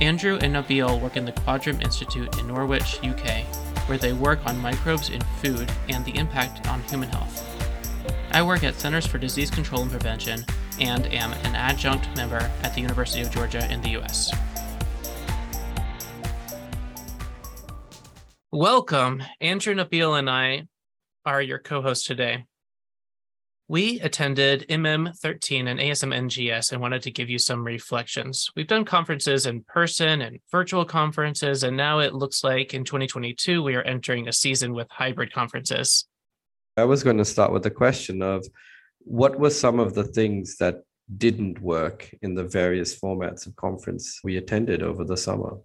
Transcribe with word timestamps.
Andrew 0.00 0.38
and 0.42 0.54
Nabil 0.54 1.00
work 1.00 1.16
in 1.16 1.24
the 1.24 1.32
Quadram 1.32 1.80
Institute 1.82 2.38
in 2.38 2.48
Norwich, 2.48 2.98
UK, 3.04 3.44
where 3.86 3.98
they 3.98 4.12
work 4.12 4.44
on 4.44 4.58
microbes 4.58 5.10
in 5.10 5.20
food 5.40 5.70
and 5.88 6.04
the 6.04 6.16
impact 6.16 6.66
on 6.68 6.82
human 6.82 7.08
health. 7.08 7.48
I 8.32 8.42
work 8.42 8.64
at 8.64 8.74
Centers 8.74 9.06
for 9.06 9.18
Disease 9.18 9.50
Control 9.50 9.82
and 9.82 9.90
Prevention 9.90 10.44
and 10.80 11.06
am 11.06 11.32
an 11.32 11.54
adjunct 11.54 12.08
member 12.16 12.50
at 12.62 12.74
the 12.74 12.80
University 12.80 13.22
of 13.22 13.30
Georgia 13.30 13.70
in 13.72 13.80
the 13.82 13.90
US. 14.00 14.32
Welcome. 18.50 19.22
Andrew 19.40 19.74
Nabil 19.74 20.18
and 20.18 20.28
I 20.28 20.66
are 21.24 21.40
your 21.40 21.60
co 21.60 21.82
hosts 21.82 22.06
today. 22.06 22.44
We 23.66 23.98
attended 24.00 24.66
MM13 24.68 25.68
and 25.68 25.80
ASM 25.80 26.14
NGS 26.14 26.72
and 26.72 26.82
wanted 26.82 27.00
to 27.02 27.10
give 27.10 27.30
you 27.30 27.38
some 27.38 27.64
reflections. 27.64 28.50
We've 28.54 28.66
done 28.66 28.84
conferences 28.84 29.46
in 29.46 29.62
person 29.62 30.20
and 30.20 30.38
virtual 30.50 30.84
conferences, 30.84 31.62
and 31.62 31.74
now 31.74 32.00
it 32.00 32.14
looks 32.14 32.44
like 32.44 32.74
in 32.74 32.84
2022 32.84 33.62
we 33.62 33.74
are 33.74 33.82
entering 33.82 34.28
a 34.28 34.32
season 34.34 34.74
with 34.74 34.86
hybrid 34.90 35.32
conferences. 35.32 36.06
I 36.76 36.84
was 36.84 37.02
going 37.02 37.16
to 37.16 37.24
start 37.24 37.52
with 37.52 37.62
the 37.62 37.70
question 37.70 38.20
of 38.20 38.46
what 38.98 39.38
were 39.38 39.50
some 39.50 39.80
of 39.80 39.94
the 39.94 40.04
things 40.04 40.56
that 40.58 40.82
didn't 41.16 41.60
work 41.60 42.10
in 42.22 42.34
the 42.34 42.44
various 42.44 42.98
formats 42.98 43.46
of 43.46 43.56
conference 43.56 44.20
we 44.24 44.36
attended 44.36 44.82
over 44.82 45.04
the 45.04 45.16
summer? 45.16 45.58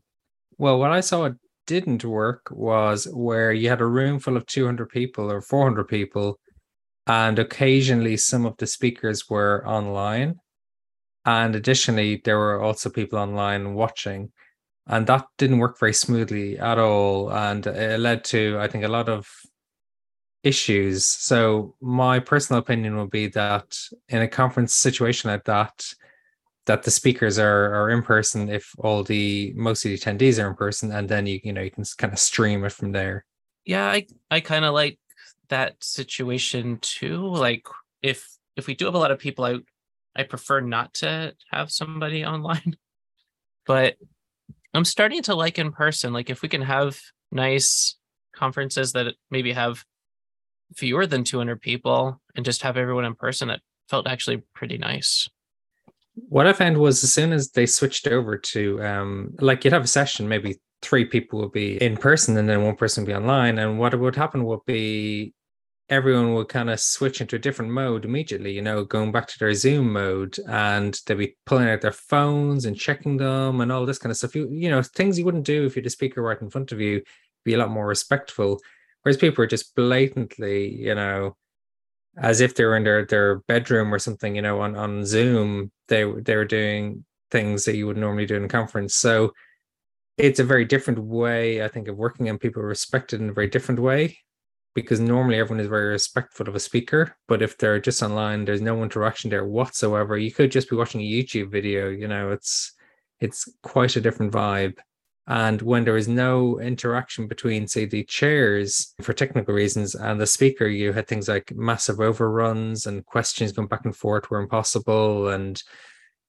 Well, 0.57 0.79
what 0.79 0.91
I 0.91 1.01
saw 1.01 1.29
didn't 1.67 2.03
work 2.03 2.47
was 2.51 3.07
where 3.13 3.53
you 3.53 3.69
had 3.69 3.81
a 3.81 3.85
room 3.85 4.19
full 4.19 4.37
of 4.37 4.45
200 4.45 4.89
people 4.89 5.31
or 5.31 5.41
400 5.41 5.87
people 5.87 6.39
and 7.09 7.39
occasionally 7.39 8.15
some 8.15 8.45
of 8.45 8.55
the 8.57 8.67
speakers 8.67 9.27
were 9.27 9.67
online. 9.67 10.39
And 11.25 11.55
additionally 11.55 12.21
there 12.23 12.37
were 12.37 12.61
also 12.61 12.91
people 12.91 13.17
online 13.17 13.73
watching. 13.73 14.31
And 14.85 15.07
that 15.07 15.25
didn't 15.39 15.57
work 15.57 15.79
very 15.79 15.93
smoothly 15.93 16.59
at 16.59 16.77
all. 16.77 17.31
And 17.31 17.65
it 17.65 17.99
led 17.99 18.23
to 18.25 18.57
i 18.59 18.67
think 18.67 18.83
a 18.83 18.87
lot 18.87 19.09
of 19.09 19.27
issues. 20.43 21.05
So 21.05 21.75
my 21.81 22.19
personal 22.19 22.59
opinion 22.59 22.95
would 22.97 23.09
be 23.09 23.27
that 23.29 23.75
in 24.07 24.21
a 24.21 24.27
conference 24.27 24.75
situation 24.75 25.31
like 25.31 25.45
that 25.45 25.83
that 26.67 26.83
the 26.83 26.91
speakers 26.91 27.39
are 27.39 27.73
are 27.73 27.89
in 27.89 28.03
person 28.03 28.49
if 28.49 28.71
all 28.77 29.03
the 29.03 29.51
most 29.55 29.83
of 29.83 29.89
the 29.89 29.97
attendees 29.97 30.41
are 30.41 30.47
in 30.47 30.55
person 30.55 30.91
and 30.91 31.09
then 31.09 31.25
you 31.25 31.39
you 31.43 31.53
know 31.53 31.61
you 31.61 31.71
can 31.71 31.83
kind 31.97 32.13
of 32.13 32.19
stream 32.19 32.63
it 32.65 32.71
from 32.71 32.91
there. 32.91 33.25
Yeah 33.65 33.87
i 33.87 34.05
i 34.29 34.39
kind 34.39 34.63
of 34.63 34.75
like 34.75 34.99
that 35.49 35.83
situation 35.83 36.77
too. 36.81 37.27
Like 37.27 37.65
if 38.01 38.27
if 38.55 38.67
we 38.67 38.75
do 38.75 38.85
have 38.85 38.95
a 38.95 38.99
lot 38.99 39.11
of 39.11 39.19
people, 39.19 39.45
I 39.45 39.57
I 40.15 40.23
prefer 40.23 40.59
not 40.59 40.93
to 40.95 41.33
have 41.51 41.71
somebody 41.71 42.25
online. 42.33 42.77
But 43.65 43.97
I'm 44.73 44.85
starting 44.85 45.21
to 45.23 45.35
like 45.35 45.59
in 45.59 45.71
person. 45.71 46.13
Like 46.13 46.29
if 46.29 46.41
we 46.41 46.49
can 46.49 46.61
have 46.61 46.99
nice 47.31 47.97
conferences 48.35 48.93
that 48.93 49.15
maybe 49.29 49.51
have 49.53 49.83
fewer 50.75 51.05
than 51.05 51.23
200 51.23 51.61
people 51.61 52.21
and 52.35 52.45
just 52.45 52.61
have 52.63 52.77
everyone 52.77 53.05
in 53.05 53.15
person, 53.15 53.47
that 53.47 53.61
felt 53.89 54.07
actually 54.07 54.43
pretty 54.53 54.77
nice. 54.77 55.27
What 56.15 56.47
I 56.47 56.53
found 56.53 56.77
was 56.77 57.03
as 57.03 57.13
soon 57.13 57.31
as 57.31 57.51
they 57.51 57.65
switched 57.65 58.07
over 58.07 58.37
to 58.37 58.83
um 58.83 59.35
like 59.39 59.63
you'd 59.63 59.73
have 59.73 59.85
a 59.85 59.87
session, 59.87 60.27
maybe 60.27 60.59
three 60.81 61.05
people 61.05 61.39
would 61.39 61.51
be 61.51 61.81
in 61.81 61.97
person 61.97 62.37
and 62.37 62.47
then 62.47 62.63
one 62.63 62.75
person 62.75 63.03
would 63.03 63.09
be 63.09 63.15
online. 63.15 63.59
And 63.59 63.79
what 63.79 63.97
would 63.97 64.15
happen 64.15 64.45
would 64.45 64.65
be 64.65 65.33
everyone 65.89 66.33
would 66.35 66.49
kind 66.49 66.69
of 66.69 66.79
switch 66.79 67.19
into 67.19 67.35
a 67.35 67.39
different 67.39 67.71
mode 67.71 68.05
immediately, 68.05 68.51
you 68.51 68.61
know, 68.61 68.83
going 68.83 69.11
back 69.11 69.27
to 69.27 69.39
their 69.39 69.53
Zoom 69.53 69.93
mode 69.93 70.37
and 70.47 70.99
they'd 71.05 71.17
be 71.17 71.35
pulling 71.45 71.67
out 71.67 71.81
their 71.81 71.91
phones 71.91 72.65
and 72.65 72.77
checking 72.77 73.17
them 73.17 73.59
and 73.59 73.71
all 73.71 73.85
this 73.85 73.97
kind 73.97 74.11
of 74.11 74.17
stuff. 74.17 74.35
You, 74.35 74.47
you 74.51 74.69
know, 74.69 74.83
things 74.83 75.17
you 75.17 75.25
wouldn't 75.25 75.45
do 75.45 75.65
if 75.65 75.75
you 75.75 75.81
had 75.81 75.87
a 75.87 75.91
speaker 75.91 76.21
right 76.21 76.39
in 76.39 76.49
front 76.49 76.71
of 76.71 76.79
you, 76.79 77.01
be 77.43 77.55
a 77.55 77.57
lot 77.57 77.71
more 77.71 77.87
respectful. 77.87 78.59
Whereas 79.01 79.17
people 79.17 79.43
are 79.43 79.47
just 79.47 79.75
blatantly, 79.75 80.75
you 80.75 80.93
know, 80.93 81.35
as 82.17 82.39
if 82.39 82.53
they 82.55 82.65
were 82.65 82.77
in 82.77 82.83
their, 82.83 83.05
their 83.05 83.39
bedroom 83.47 83.93
or 83.93 83.99
something, 83.99 84.35
you 84.35 84.41
know, 84.41 84.61
on, 84.61 84.75
on 84.75 85.05
Zoom, 85.05 85.71
they 85.87 86.03
they 86.03 86.35
were 86.35 86.45
doing 86.45 87.05
things 87.31 87.65
that 87.65 87.75
you 87.75 87.87
would 87.87 87.97
normally 87.97 88.25
do 88.25 88.35
in 88.35 88.43
a 88.43 88.49
conference. 88.49 88.95
So 88.95 89.33
it's 90.17 90.39
a 90.39 90.43
very 90.43 90.65
different 90.65 90.99
way, 90.99 91.63
I 91.63 91.67
think, 91.67 91.87
of 91.87 91.95
working 91.95 92.27
and 92.27 92.39
people 92.39 92.61
are 92.61 92.67
respected 92.67 93.21
in 93.21 93.29
a 93.29 93.33
very 93.33 93.47
different 93.47 93.79
way 93.79 94.19
because 94.75 94.99
normally 94.99 95.37
everyone 95.39 95.59
is 95.59 95.67
very 95.67 95.89
respectful 95.89 96.47
of 96.47 96.55
a 96.55 96.59
speaker 96.59 97.15
but 97.27 97.41
if 97.41 97.57
they're 97.57 97.79
just 97.79 98.03
online 98.03 98.45
there's 98.45 98.61
no 98.61 98.83
interaction 98.83 99.29
there 99.29 99.45
whatsoever. 99.45 100.17
You 100.17 100.31
could 100.31 100.51
just 100.51 100.69
be 100.69 100.75
watching 100.75 101.01
a 101.01 101.03
youtube 101.03 101.51
video 101.51 101.89
you 101.89 102.07
know 102.07 102.31
it's 102.31 102.73
it's 103.19 103.51
quite 103.63 103.95
a 103.95 104.01
different 104.01 104.31
vibe. 104.31 104.77
And 105.27 105.61
when 105.61 105.83
there 105.83 105.97
is 105.97 106.07
no 106.07 106.59
interaction 106.59 107.27
between 107.27 107.67
say 107.67 107.85
the 107.85 108.03
chairs 108.05 108.95
for 109.01 109.13
technical 109.13 109.53
reasons 109.53 109.93
and 109.93 110.19
the 110.19 110.25
speaker 110.25 110.65
you 110.65 110.91
had 110.91 111.07
things 111.07 111.27
like 111.27 111.53
massive 111.55 111.99
overruns 111.99 112.87
and 112.87 113.05
questions 113.05 113.51
going 113.51 113.67
back 113.67 113.85
and 113.85 113.95
forth 113.95 114.31
were 114.31 114.41
impossible 114.41 115.29
and 115.29 115.61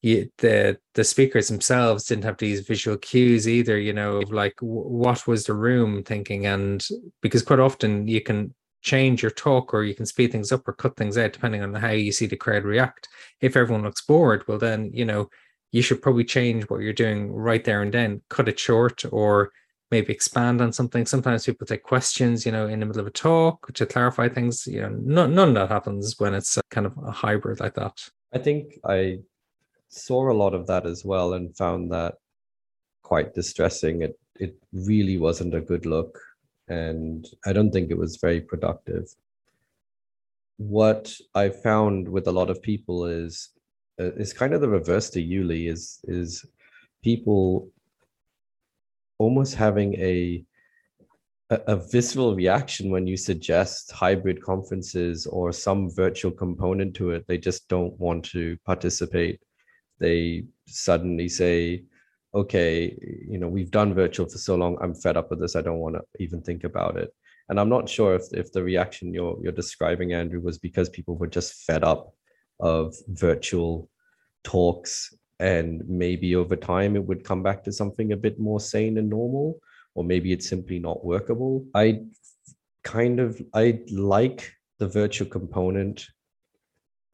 you, 0.03 0.31
the 0.39 0.79
the 0.95 1.05
speakers 1.05 1.49
themselves 1.49 2.07
didn't 2.07 2.25
have 2.25 2.39
these 2.39 2.61
visual 2.61 2.97
cues 2.97 3.47
either 3.47 3.79
you 3.79 3.93
know 3.93 4.21
like 4.31 4.57
w- 4.57 4.89
what 4.89 5.27
was 5.27 5.45
the 5.45 5.55
room 5.55 6.03
thinking? 6.03 6.47
And 6.47 6.87
because 7.21 7.43
quite 7.43 7.61
often 7.61 8.07
you 8.09 8.21
can 8.21 8.55
change 8.83 9.21
your 9.23 9.31
talk 9.31 9.75
or 9.75 9.85
you 9.85 9.95
can 9.95 10.07
speed 10.07 10.33
things 10.33 10.53
up 10.53 10.67
or 10.67 10.73
cut 10.73 10.97
things 10.97 11.19
out 11.19 11.35
depending 11.35 11.63
on 11.63 11.75
how 11.75 11.91
you 11.91 12.13
see 12.13 12.27
the 12.27 12.37
crowd 12.37 12.65
react. 12.65 13.09
If 13.43 13.57
everyone 13.57 13.85
looks 13.85 14.01
bored 14.07 14.47
well 14.49 14.59
then 14.59 14.91
you 14.95 15.05
know 15.05 15.29
you 15.73 15.83
should 15.83 16.03
probably 16.03 16.25
change 16.25 16.65
what 16.65 16.81
you're 16.81 16.93
doing 16.93 17.31
right 17.31 17.63
there 17.63 17.83
and 17.83 17.93
then. 17.93 18.23
Cut 18.29 18.49
it 18.49 18.59
short 18.59 19.05
or 19.13 19.53
maybe 19.91 20.13
expand 20.13 20.61
on 20.61 20.73
something. 20.73 21.05
Sometimes 21.05 21.45
people 21.45 21.67
take 21.67 21.83
questions 21.83 22.47
you 22.47 22.53
know 22.53 22.69
in 22.69 22.81
the 22.81 22.87
middle 22.87 23.03
of 23.03 23.07
a 23.07 23.11
talk 23.11 23.71
to 23.75 23.85
clarify 23.85 24.31
things 24.31 24.67
you 24.67 24.81
know 24.81 24.89
none, 24.89 25.35
none 25.35 25.49
of 25.49 25.55
that 25.55 25.69
happens 25.69 26.15
when 26.19 26.33
it's 26.33 26.57
uh, 26.57 26.63
kind 26.71 26.87
of 26.87 26.97
a 27.05 27.11
hybrid 27.11 27.61
like 27.61 27.75
that. 27.75 28.01
I 28.33 28.39
think 28.39 28.79
i 28.85 29.19
saw 29.91 30.31
a 30.31 30.41
lot 30.43 30.55
of 30.55 30.67
that 30.69 30.87
as 30.87 31.05
well 31.05 31.35
and 31.35 31.57
found 31.57 31.93
that 31.93 32.15
quite 33.03 33.35
distressing. 33.35 34.03
It 34.03 34.19
it 34.39 34.57
really 34.73 35.19
wasn't 35.19 35.55
a 35.55 35.61
good 35.61 35.85
look, 35.85 36.19
and 36.69 37.27
I 37.45 37.53
don't 37.53 37.73
think 37.73 37.91
it 37.91 37.99
was 37.99 38.17
very 38.17 38.41
productive. 38.41 39.07
What 40.57 41.13
I 41.35 41.51
found 41.51 42.09
with 42.09 42.27
a 42.29 42.33
lot 42.33 42.51
of 42.51 42.63
people 42.63 43.05
is 43.07 43.51
uh, 44.01 44.13
is 44.13 44.33
kind 44.33 44.55
of 44.55 44.61
the 44.61 44.69
reverse 44.69 45.11
to 45.11 45.23
Yuli 45.23 45.71
is 45.71 46.01
is 46.05 46.45
people 47.03 47.69
almost 49.19 49.55
having 49.55 49.95
a 49.97 50.45
a, 51.67 51.77
visceral 51.77 52.37
reaction 52.37 52.91
when 52.91 53.09
you 53.09 53.17
suggest 53.17 53.91
hybrid 53.91 54.41
conferences 54.41 55.27
or 55.27 55.53
some 55.53 55.91
virtual 55.91 56.31
component 56.31 56.95
to 56.95 57.11
it. 57.11 57.27
They 57.27 57.39
just 57.39 57.67
don't 57.67 57.99
want 57.99 58.25
to 58.27 58.57
participate 58.65 59.41
they 60.01 60.45
suddenly 60.67 61.29
say, 61.29 61.85
okay, 62.35 62.97
you 63.29 63.39
know, 63.39 63.49
we've 63.49 63.71
done 63.71 63.95
virtual 63.95 64.29
for 64.29 64.39
so 64.39 64.57
long, 64.57 64.79
I'm 64.81 64.95
fed 64.95 65.17
up 65.17 65.31
with 65.31 65.41
this. 65.41 65.57
I 65.57 65.63
don't 65.63 65.79
want 65.79 65.97
to 65.97 66.03
even 66.19 66.43
think 66.43 66.65
about 66.65 66.97
it. 66.97 67.13
And 67.49 67.59
I'm 67.59 67.69
not 67.69 67.89
sure 67.89 68.15
if, 68.15 68.25
if 68.33 68.53
the 68.53 68.63
reaction 68.63 69.13
you're 69.13 69.37
you're 69.43 69.53
describing, 69.53 70.13
Andrew, 70.13 70.41
was 70.41 70.59
because 70.59 70.89
people 70.89 71.17
were 71.17 71.27
just 71.27 71.65
fed 71.65 71.83
up 71.83 72.15
of 72.61 72.95
virtual 73.09 73.91
talks 74.45 75.13
and 75.41 75.83
maybe 75.89 76.37
over 76.37 76.55
time 76.55 76.95
it 76.95 77.05
would 77.05 77.25
come 77.25 77.43
back 77.43 77.65
to 77.65 77.73
something 77.73 78.13
a 78.13 78.17
bit 78.17 78.39
more 78.39 78.61
sane 78.61 78.99
and 78.99 79.09
normal, 79.09 79.59
or 79.95 80.05
maybe 80.05 80.33
it's 80.33 80.49
simply 80.49 80.79
not 80.79 81.05
workable. 81.05 81.65
I 81.75 82.03
kind 82.85 83.19
of 83.19 83.43
I 83.55 83.81
like 83.91 84.53
the 84.79 84.87
virtual 84.87 85.29
component 85.29 86.07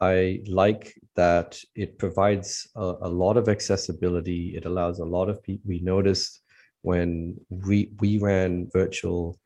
I 0.00 0.40
like 0.46 0.94
that 1.14 1.58
it 1.74 1.98
provides 1.98 2.68
a, 2.76 2.94
a, 3.02 3.08
lot 3.08 3.36
of 3.36 3.48
accessibility. 3.48 4.54
It 4.54 4.66
allows 4.66 4.98
a 4.98 5.04
lot 5.04 5.30
of 5.30 5.42
people. 5.42 5.68
We 5.68 5.80
noticed 5.80 6.42
when 6.82 7.36
we 7.48 7.90
we 8.00 8.18
ran 8.18 8.68
virtual 8.72 9.38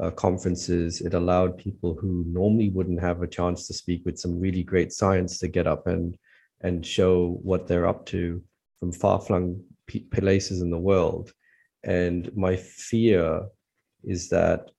uh, 0.00 0.10
conferences, 0.10 1.00
it 1.00 1.14
allowed 1.14 1.56
people 1.56 1.94
who 1.94 2.24
normally 2.28 2.68
wouldn't 2.68 3.00
have 3.00 3.22
a 3.22 3.26
chance 3.26 3.66
to 3.66 3.74
speak 3.74 4.02
with 4.04 4.18
some 4.18 4.38
really 4.38 4.62
great 4.62 4.92
science 4.92 5.38
to 5.38 5.48
get 5.48 5.66
up 5.66 5.86
and 5.86 6.16
and 6.60 6.84
show 6.84 7.38
what 7.42 7.66
they're 7.66 7.86
up 7.86 8.04
to 8.06 8.42
from 8.80 8.92
far 8.92 9.20
flung 9.20 9.62
places 10.12 10.60
in 10.60 10.70
the 10.70 10.78
world. 10.78 11.32
And 11.84 12.30
my 12.36 12.56
fear 12.56 13.46
is 14.04 14.28
that 14.28 14.70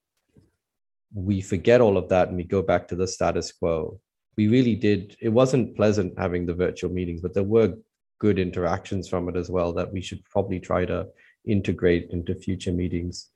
we 1.13 1.41
forget 1.41 1.81
all 1.81 1.97
of 1.97 2.09
that 2.09 2.27
and 2.27 2.38
we 2.38 2.44
go 2.44 2.61
back 2.61 2.88
to 2.89 2.95
the 2.95 3.07
status 3.07 3.51
quo. 3.51 4.00
We 4.39 4.47
really 4.47 4.75
did, 4.75 5.18
it 5.19 5.27
wasn't 5.27 5.75
pleasant 5.75 6.18
having 6.18 6.45
the 6.45 6.53
virtual 6.53 6.89
meetings, 6.89 7.19
but 7.19 7.33
there 7.33 7.44
were 7.44 7.74
good 8.19 8.39
interactions 8.39 9.09
from 9.09 9.27
it 9.27 9.36
as 9.36 9.50
well 9.50 9.74
that 9.74 9.91
we 9.91 10.00
should 10.00 10.24
probably 10.24 10.62
try 10.62 10.86
to 10.86 11.07
integrate 11.45 12.12
into 12.12 12.33
future 12.33 12.71
meetings. 12.71 13.31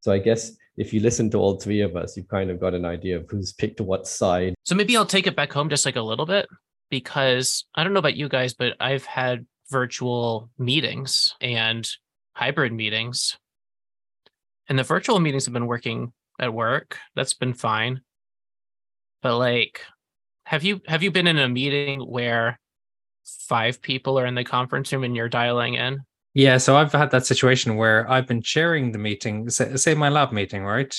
So 0.00 0.10
I 0.10 0.18
guess 0.18 0.50
if 0.76 0.92
you 0.92 0.98
listen 0.98 1.30
to 1.30 1.38
all 1.38 1.60
three 1.60 1.80
of 1.80 1.94
us, 1.94 2.16
you've 2.16 2.26
kind 2.26 2.50
of 2.50 2.58
got 2.58 2.74
an 2.74 2.84
idea 2.84 3.18
of 3.18 3.30
who's 3.30 3.52
picked 3.52 3.80
what 3.80 4.08
side. 4.08 4.56
So 4.64 4.74
maybe 4.74 4.96
I'll 4.96 5.06
take 5.06 5.28
it 5.28 5.36
back 5.36 5.52
home 5.52 5.68
just 5.68 5.86
like 5.86 5.94
a 5.94 6.02
little 6.02 6.26
bit 6.26 6.48
because 6.90 7.64
I 7.76 7.84
don't 7.84 7.92
know 7.92 8.00
about 8.00 8.16
you 8.16 8.28
guys, 8.28 8.52
but 8.52 8.72
I've 8.80 9.06
had 9.06 9.46
virtual 9.70 10.50
meetings 10.58 11.36
and 11.40 11.88
hybrid 12.32 12.72
meetings. 12.72 13.38
And 14.68 14.76
the 14.76 14.82
virtual 14.82 15.20
meetings 15.20 15.44
have 15.44 15.54
been 15.54 15.68
working 15.68 16.12
at 16.40 16.52
work. 16.52 16.98
That's 17.14 17.34
been 17.34 17.54
fine. 17.54 18.00
But 19.22 19.38
like 19.38 19.82
have 20.46 20.62
you 20.62 20.80
have 20.86 21.02
you 21.02 21.10
been 21.10 21.26
in 21.26 21.38
a 21.38 21.48
meeting 21.48 22.00
where 22.00 22.58
five 23.48 23.82
people 23.82 24.18
are 24.18 24.26
in 24.26 24.36
the 24.36 24.44
conference 24.44 24.92
room 24.92 25.02
and 25.02 25.16
you're 25.16 25.28
dialing 25.28 25.74
in? 25.74 25.98
Yeah, 26.34 26.58
so 26.58 26.76
I've 26.76 26.92
had 26.92 27.10
that 27.10 27.26
situation 27.26 27.76
where 27.76 28.08
I've 28.08 28.28
been 28.28 28.42
chairing 28.42 28.92
the 28.92 28.98
meeting, 28.98 29.50
say, 29.50 29.74
say 29.76 29.94
my 29.94 30.08
lab 30.08 30.32
meeting, 30.32 30.64
right? 30.64 30.94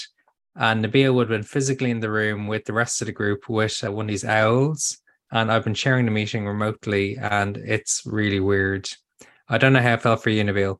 And 0.56 0.84
Nabil 0.84 1.14
would 1.14 1.30
have 1.30 1.40
been 1.40 1.44
physically 1.44 1.92
in 1.92 2.02
the 2.02 2.10
room 2.10 2.48
with 2.48 2.66
the 2.66 2.74
rest 2.74 3.02
of 3.02 3.06
the 3.06 3.14
group 3.14 3.48
with 3.48 3.82
uh, 3.86 3.92
one 3.92 4.06
of 4.06 4.10
these 4.10 4.26
owls. 4.26 4.98
And 5.32 5.52
I've 5.52 5.64
been 5.64 5.76
chairing 5.76 6.06
the 6.06 6.12
meeting 6.12 6.46
remotely, 6.46 7.18
and 7.18 7.56
it's 7.58 8.02
really 8.06 8.40
weird. 8.40 8.90
I 9.48 9.58
don't 9.58 9.74
know 9.74 9.82
how 9.82 9.94
it 9.94 10.02
felt 10.02 10.24
for 10.24 10.30
you, 10.30 10.44
Nabil. 10.44 10.78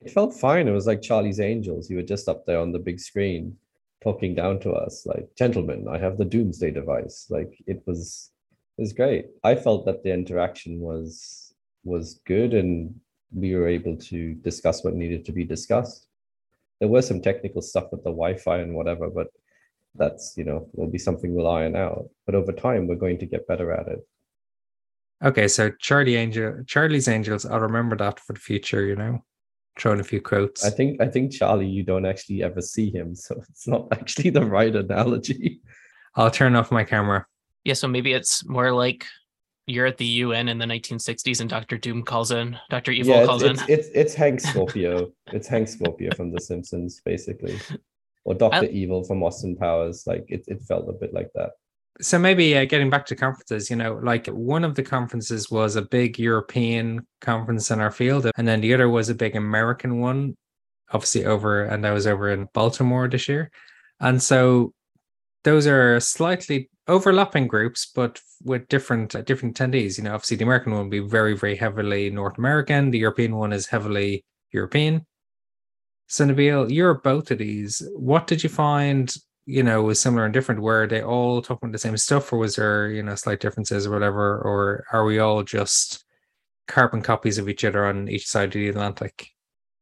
It 0.00 0.12
felt 0.12 0.32
fine. 0.34 0.68
It 0.68 0.72
was 0.72 0.86
like 0.86 1.02
Charlie's 1.02 1.40
Angels. 1.40 1.90
You 1.90 1.96
were 1.96 2.02
just 2.02 2.28
up 2.28 2.46
there 2.46 2.60
on 2.60 2.72
the 2.72 2.78
big 2.78 3.00
screen 3.00 3.56
talking 4.06 4.36
down 4.36 4.60
to 4.60 4.70
us, 4.70 5.04
like, 5.04 5.28
gentlemen, 5.36 5.88
I 5.90 5.98
have 5.98 6.16
the 6.16 6.24
doomsday 6.24 6.70
device. 6.70 7.26
Like 7.28 7.52
it 7.66 7.82
was 7.86 8.30
it 8.78 8.82
was 8.82 8.92
great. 8.92 9.26
I 9.42 9.54
felt 9.56 9.84
that 9.86 10.04
the 10.04 10.12
interaction 10.12 10.80
was 10.80 11.52
was 11.82 12.20
good 12.24 12.54
and 12.54 12.94
we 13.34 13.54
were 13.56 13.68
able 13.68 13.96
to 13.96 14.34
discuss 14.48 14.84
what 14.84 14.94
needed 14.94 15.24
to 15.24 15.32
be 15.32 15.44
discussed. 15.44 16.06
There 16.78 16.88
was 16.88 17.08
some 17.08 17.20
technical 17.20 17.62
stuff 17.62 17.86
with 17.90 18.04
the 18.04 18.10
Wi-Fi 18.10 18.58
and 18.58 18.74
whatever, 18.74 19.08
but 19.10 19.28
that's 19.96 20.34
you 20.36 20.44
know 20.44 20.68
will 20.74 20.92
be 20.96 21.06
something 21.06 21.34
we'll 21.34 21.56
iron 21.60 21.74
out. 21.74 22.08
But 22.26 22.36
over 22.36 22.52
time, 22.52 22.86
we're 22.86 23.04
going 23.04 23.18
to 23.18 23.26
get 23.26 23.48
better 23.48 23.72
at 23.72 23.88
it. 23.88 24.00
Okay, 25.24 25.48
so 25.48 25.72
Charlie 25.80 26.16
Angel, 26.16 26.62
Charlie's 26.66 27.08
Angels. 27.08 27.44
I'll 27.44 27.68
remember 27.70 27.96
that 27.96 28.20
for 28.20 28.34
the 28.34 28.46
future. 28.50 28.84
You 28.84 28.96
know, 29.02 29.24
throwing 29.78 30.00
a 30.00 30.04
few 30.04 30.20
quotes. 30.20 30.64
I 30.64 30.70
think 30.70 31.00
I 31.00 31.06
think 31.06 31.32
Charlie, 31.32 31.68
you 31.68 31.82
don't 31.82 32.06
actually 32.06 32.42
ever 32.42 32.60
see 32.60 32.90
him, 32.90 33.14
so 33.14 33.40
it's 33.50 33.68
not 33.68 33.88
actually 33.92 34.30
the 34.30 34.44
right 34.44 34.74
analogy. 34.74 35.60
I'll 36.14 36.30
turn 36.30 36.56
off 36.56 36.70
my 36.70 36.84
camera. 36.84 37.26
Yeah, 37.64 37.74
so 37.74 37.88
maybe 37.88 38.12
it's 38.12 38.46
more 38.46 38.72
like 38.72 39.04
you're 39.66 39.86
at 39.86 39.96
the 39.96 40.06
UN 40.06 40.48
in 40.48 40.58
the 40.58 40.64
1960s 40.64 41.40
and 41.40 41.50
Doctor 41.50 41.76
Doom 41.76 42.04
calls 42.04 42.30
in, 42.30 42.56
Doctor 42.70 42.92
Evil 42.92 43.16
yeah, 43.16 43.26
calls 43.26 43.42
it's, 43.42 43.60
in. 43.62 43.70
It's, 43.70 43.88
it's 43.88 43.96
it's 43.96 44.14
Hank 44.14 44.40
Scorpio. 44.50 45.12
it's 45.32 45.48
Hank 45.48 45.68
Scorpio 45.68 46.10
from 46.14 46.32
The 46.32 46.40
Simpsons, 46.40 47.02
basically, 47.04 47.58
or 48.24 48.34
Doctor 48.34 48.66
Evil 48.66 49.04
from 49.04 49.22
Austin 49.22 49.56
Powers. 49.56 50.04
Like 50.06 50.24
it, 50.28 50.44
it 50.46 50.62
felt 50.62 50.88
a 50.88 50.92
bit 50.92 51.12
like 51.12 51.30
that. 51.34 51.50
So 52.00 52.18
maybe 52.18 52.56
uh, 52.56 52.66
getting 52.66 52.90
back 52.90 53.06
to 53.06 53.16
conferences, 53.16 53.70
you 53.70 53.76
know, 53.76 53.98
like 54.02 54.26
one 54.26 54.64
of 54.64 54.74
the 54.74 54.82
conferences 54.82 55.50
was 55.50 55.76
a 55.76 55.82
big 55.82 56.18
European 56.18 57.06
conference 57.20 57.70
in 57.70 57.80
our 57.80 57.90
field, 57.90 58.30
and 58.36 58.46
then 58.46 58.60
the 58.60 58.74
other 58.74 58.88
was 58.88 59.08
a 59.08 59.14
big 59.14 59.34
American 59.34 60.00
one, 60.00 60.36
obviously 60.92 61.24
over, 61.24 61.64
and 61.64 61.86
I 61.86 61.92
was 61.92 62.06
over 62.06 62.30
in 62.30 62.48
Baltimore 62.52 63.08
this 63.08 63.28
year, 63.28 63.50
and 64.00 64.22
so 64.22 64.74
those 65.44 65.66
are 65.66 65.98
slightly 66.00 66.68
overlapping 66.88 67.46
groups, 67.46 67.86
but 67.94 68.20
with 68.44 68.68
different 68.68 69.14
uh, 69.14 69.22
different 69.22 69.56
attendees. 69.56 69.96
You 69.96 70.04
know, 70.04 70.14
obviously 70.14 70.36
the 70.36 70.44
American 70.44 70.72
one 70.72 70.82
will 70.82 70.90
be 70.90 70.98
very 71.00 71.36
very 71.36 71.56
heavily 71.56 72.10
North 72.10 72.36
American. 72.36 72.90
The 72.90 72.98
European 72.98 73.36
one 73.36 73.52
is 73.52 73.66
heavily 73.66 74.24
European. 74.52 75.06
So 76.08 76.26
Nabil, 76.26 76.70
you're 76.70 76.94
both 76.94 77.30
of 77.30 77.38
these. 77.38 77.82
What 77.94 78.26
did 78.26 78.42
you 78.42 78.50
find? 78.50 79.14
You 79.46 79.62
know, 79.62 79.82
was 79.82 80.00
similar 80.00 80.24
and 80.24 80.34
different. 80.34 80.60
Were 80.60 80.86
they 80.86 81.02
all 81.02 81.40
talking 81.40 81.68
about 81.68 81.72
the 81.72 81.78
same 81.78 81.96
stuff, 81.96 82.32
or 82.32 82.38
was 82.38 82.56
there 82.56 82.88
you 82.88 83.02
know 83.02 83.14
slight 83.14 83.40
differences 83.40 83.86
or 83.86 83.92
whatever? 83.92 84.38
Or 84.38 84.84
are 84.92 85.04
we 85.04 85.18
all 85.18 85.42
just 85.42 86.04
carbon 86.66 87.00
copies 87.00 87.38
of 87.38 87.48
each 87.48 87.64
other 87.64 87.86
on 87.86 88.08
each 88.08 88.26
side 88.26 88.48
of 88.48 88.54
the 88.54 88.68
Atlantic? 88.68 89.28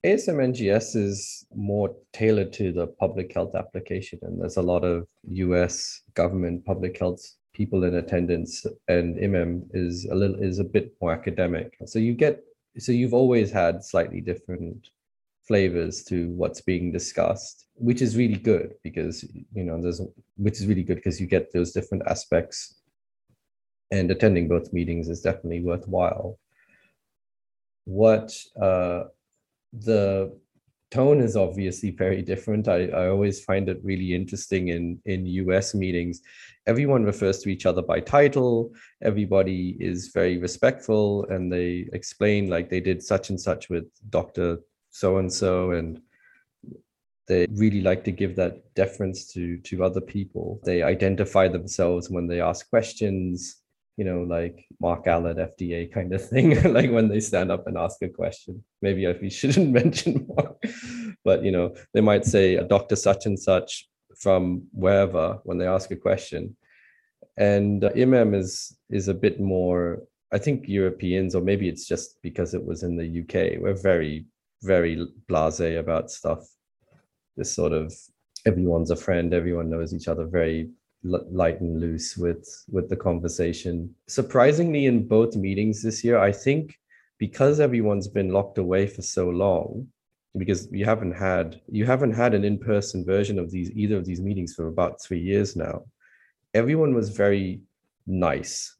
ASM 0.04 0.36
NGS 0.36 0.96
is 0.96 1.46
more 1.54 1.96
tailored 2.12 2.52
to 2.52 2.72
the 2.72 2.86
public 2.86 3.32
health 3.32 3.54
application, 3.54 4.18
and 4.22 4.38
there's 4.38 4.58
a 4.58 4.62
lot 4.62 4.84
of 4.84 5.06
US 5.28 6.02
government 6.12 6.64
public 6.66 6.98
health 6.98 7.22
people 7.54 7.84
in 7.84 7.94
attendance, 7.94 8.66
and 8.88 9.16
IMMEM 9.16 9.68
is 9.72 10.04
a 10.10 10.14
little 10.14 10.42
is 10.42 10.58
a 10.58 10.64
bit 10.64 10.92
more 11.00 11.12
academic. 11.12 11.74
So 11.86 11.98
you 11.98 12.12
get 12.12 12.44
so 12.76 12.92
you've 12.92 13.14
always 13.14 13.50
had 13.50 13.82
slightly 13.82 14.20
different 14.20 14.90
flavors 15.46 16.04
to 16.04 16.30
what's 16.30 16.60
being 16.60 16.92
discussed, 16.92 17.66
which 17.74 18.02
is 18.02 18.16
really 18.16 18.36
good 18.36 18.74
because 18.82 19.24
you 19.52 19.64
know 19.64 19.80
there's 19.80 20.00
which 20.36 20.60
is 20.60 20.66
really 20.66 20.82
good 20.82 20.96
because 20.96 21.20
you 21.20 21.26
get 21.26 21.52
those 21.52 21.72
different 21.72 22.04
aspects, 22.06 22.80
and 23.90 24.10
attending 24.10 24.48
both 24.48 24.72
meetings 24.72 25.08
is 25.08 25.20
definitely 25.20 25.60
worthwhile. 25.60 26.38
What 27.84 28.36
uh, 28.60 29.04
the 29.72 30.32
tone 30.94 31.20
is 31.20 31.36
obviously 31.36 31.90
very 31.90 32.22
different. 32.22 32.68
I, 32.68 32.86
I 32.86 33.08
always 33.08 33.42
find 33.42 33.68
it 33.68 33.80
really 33.82 34.14
interesting 34.14 34.68
in, 34.68 35.00
in 35.06 35.26
US 35.26 35.74
meetings. 35.74 36.20
Everyone 36.68 37.02
refers 37.02 37.40
to 37.40 37.48
each 37.48 37.66
other 37.66 37.82
by 37.82 37.98
title. 37.98 38.72
Everybody 39.02 39.76
is 39.80 40.12
very 40.14 40.38
respectful 40.38 41.26
and 41.30 41.52
they 41.52 41.88
explain 41.92 42.48
like 42.48 42.70
they 42.70 42.80
did 42.80 43.02
such 43.02 43.30
and 43.30 43.40
such 43.40 43.68
with 43.68 43.86
Dr. 44.10 44.58
So 44.94 45.18
and 45.18 45.32
so. 45.32 45.72
And 45.72 46.00
they 47.26 47.46
really 47.50 47.80
like 47.80 48.04
to 48.04 48.12
give 48.12 48.36
that 48.36 48.74
deference 48.74 49.32
to, 49.32 49.58
to 49.58 49.84
other 49.84 50.00
people. 50.00 50.60
They 50.64 50.82
identify 50.82 51.48
themselves 51.48 52.10
when 52.10 52.26
they 52.26 52.40
ask 52.40 52.68
questions 52.70 53.64
you 53.96 54.04
know, 54.04 54.22
like 54.22 54.66
Mark 54.80 55.06
Allen, 55.06 55.36
FDA 55.36 55.92
kind 55.92 56.12
of 56.12 56.28
thing, 56.28 56.72
like 56.72 56.90
when 56.90 57.08
they 57.08 57.20
stand 57.20 57.50
up 57.52 57.66
and 57.66 57.76
ask 57.76 58.02
a 58.02 58.08
question. 58.08 58.62
Maybe 58.82 59.04
if 59.04 59.20
we 59.20 59.30
shouldn't 59.30 59.70
mention 59.84 60.26
Mark, 60.36 60.62
but 61.24 61.44
you 61.44 61.52
know, 61.52 61.74
they 61.92 62.00
might 62.00 62.24
say 62.24 62.56
a 62.56 62.64
doctor 62.64 62.96
such 62.96 63.26
and 63.26 63.38
such 63.38 63.88
from 64.18 64.64
wherever 64.72 65.38
when 65.44 65.58
they 65.58 65.66
ask 65.66 65.90
a 65.90 65.96
question. 65.96 66.56
And 67.36 67.84
uh, 67.84 67.90
IMMEM 67.90 68.34
is 68.34 68.76
is 68.90 69.08
a 69.08 69.14
bit 69.14 69.40
more. 69.40 70.02
I 70.32 70.38
think 70.38 70.66
Europeans, 70.66 71.36
or 71.36 71.42
maybe 71.42 71.68
it's 71.68 71.86
just 71.86 72.20
because 72.22 72.54
it 72.54 72.64
was 72.64 72.82
in 72.82 72.96
the 72.96 73.20
UK, 73.20 73.60
we're 73.60 73.80
very 73.80 74.26
very 74.64 75.06
blasé 75.28 75.78
about 75.78 76.10
stuff. 76.10 76.46
This 77.36 77.52
sort 77.52 77.72
of 77.72 77.92
everyone's 78.46 78.90
a 78.90 78.96
friend, 78.96 79.32
everyone 79.32 79.70
knows 79.70 79.94
each 79.94 80.08
other. 80.08 80.26
Very 80.26 80.70
light 81.04 81.60
and 81.60 81.80
loose 81.80 82.16
with 82.16 82.48
with 82.70 82.88
the 82.88 82.96
conversation 82.96 83.94
surprisingly 84.08 84.86
in 84.86 85.06
both 85.06 85.36
meetings 85.36 85.82
this 85.82 86.02
year 86.02 86.18
i 86.18 86.32
think 86.32 86.78
because 87.18 87.60
everyone's 87.60 88.08
been 88.08 88.30
locked 88.30 88.56
away 88.56 88.86
for 88.86 89.02
so 89.02 89.28
long 89.28 89.86
because 90.38 90.66
you 90.72 90.84
haven't 90.84 91.12
had 91.12 91.60
you 91.68 91.84
haven't 91.84 92.12
had 92.12 92.32
an 92.32 92.42
in-person 92.42 93.04
version 93.04 93.38
of 93.38 93.50
these 93.50 93.70
either 93.72 93.98
of 93.98 94.06
these 94.06 94.20
meetings 94.20 94.54
for 94.54 94.68
about 94.68 95.00
three 95.00 95.20
years 95.20 95.56
now 95.56 95.82
everyone 96.54 96.94
was 96.94 97.10
very 97.10 97.60
nice 98.06 98.74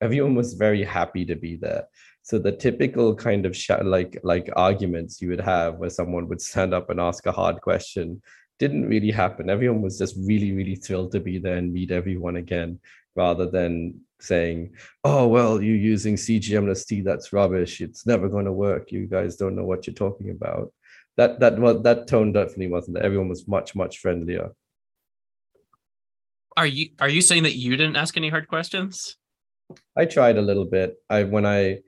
everyone 0.00 0.34
was 0.34 0.54
very 0.54 0.82
happy 0.82 1.24
to 1.24 1.36
be 1.36 1.54
there 1.54 1.84
so 2.28 2.38
the 2.38 2.52
typical 2.52 3.14
kind 3.14 3.46
of 3.46 3.56
sh- 3.56 3.70
like 3.82 4.20
like 4.22 4.50
arguments 4.54 5.22
you 5.22 5.30
would 5.30 5.40
have 5.40 5.76
where 5.76 5.88
someone 5.88 6.28
would 6.28 6.42
stand 6.42 6.74
up 6.74 6.90
and 6.90 7.00
ask 7.00 7.24
a 7.24 7.32
hard 7.32 7.58
question 7.62 8.20
didn't 8.58 8.88
really 8.88 9.10
happen. 9.10 9.48
Everyone 9.48 9.82
was 9.82 9.98
just 9.98 10.16
really, 10.18 10.52
really 10.52 10.74
thrilled 10.74 11.12
to 11.12 11.20
be 11.20 11.38
there 11.38 11.56
and 11.56 11.72
meet 11.72 11.90
everyone 11.90 12.36
again, 12.36 12.80
rather 13.14 13.46
than 13.48 14.00
saying, 14.20 14.74
"Oh, 15.04 15.26
well, 15.28 15.62
you're 15.62 15.76
using 15.94 16.16
CGMLST. 16.16 17.02
That's 17.04 17.32
rubbish. 17.32 17.80
It's 17.80 18.04
never 18.04 18.28
going 18.28 18.46
to 18.46 18.52
work. 18.52 18.92
You 18.92 19.06
guys 19.06 19.36
don't 19.36 19.56
know 19.56 19.64
what 19.64 19.86
you're 19.86 19.94
talking 19.94 20.30
about." 20.30 20.72
That 21.16 21.40
that 21.40 21.58
was 21.58 21.82
that 21.82 22.08
tone 22.08 22.32
definitely 22.32 22.68
wasn't 22.68 22.96
there. 22.96 23.06
Everyone 23.06 23.28
was 23.28 23.48
much 23.48 23.74
much 23.74 23.98
friendlier. 24.00 24.50
Are 26.56 26.66
you 26.66 26.90
are 27.00 27.08
you 27.08 27.22
saying 27.22 27.44
that 27.44 27.56
you 27.56 27.76
didn't 27.76 27.96
ask 27.96 28.16
any 28.16 28.28
hard 28.28 28.48
questions? 28.48 29.16
I 29.96 30.04
tried 30.04 30.36
a 30.36 30.42
little 30.42 30.64
bit. 30.64 30.96
I 31.08 31.22
when 31.24 31.46
I 31.46 31.78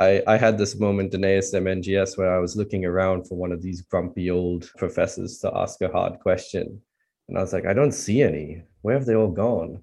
I, 0.00 0.22
I 0.26 0.36
had 0.36 0.58
this 0.58 0.78
moment 0.78 1.14
in 1.14 1.20
ASM 1.20 1.82
NGS 1.82 2.18
where 2.18 2.34
I 2.34 2.38
was 2.38 2.56
looking 2.56 2.84
around 2.84 3.28
for 3.28 3.36
one 3.36 3.52
of 3.52 3.62
these 3.62 3.82
grumpy 3.82 4.30
old 4.30 4.70
professors 4.76 5.38
to 5.38 5.52
ask 5.56 5.80
a 5.82 5.88
hard 5.88 6.18
question. 6.18 6.80
And 7.28 7.38
I 7.38 7.40
was 7.40 7.52
like, 7.52 7.66
I 7.66 7.72
don't 7.72 7.92
see 7.92 8.22
any. 8.22 8.62
Where 8.82 8.96
have 8.96 9.06
they 9.06 9.14
all 9.14 9.30
gone? 9.30 9.82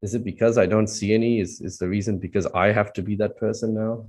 Is 0.00 0.14
it 0.14 0.24
because 0.24 0.58
I 0.58 0.66
don't 0.66 0.86
see 0.86 1.12
any? 1.12 1.40
Is, 1.40 1.60
is 1.60 1.78
the 1.78 1.88
reason 1.88 2.18
because 2.18 2.46
I 2.46 2.72
have 2.72 2.92
to 2.94 3.02
be 3.02 3.16
that 3.16 3.36
person 3.36 3.74
now? 3.74 4.06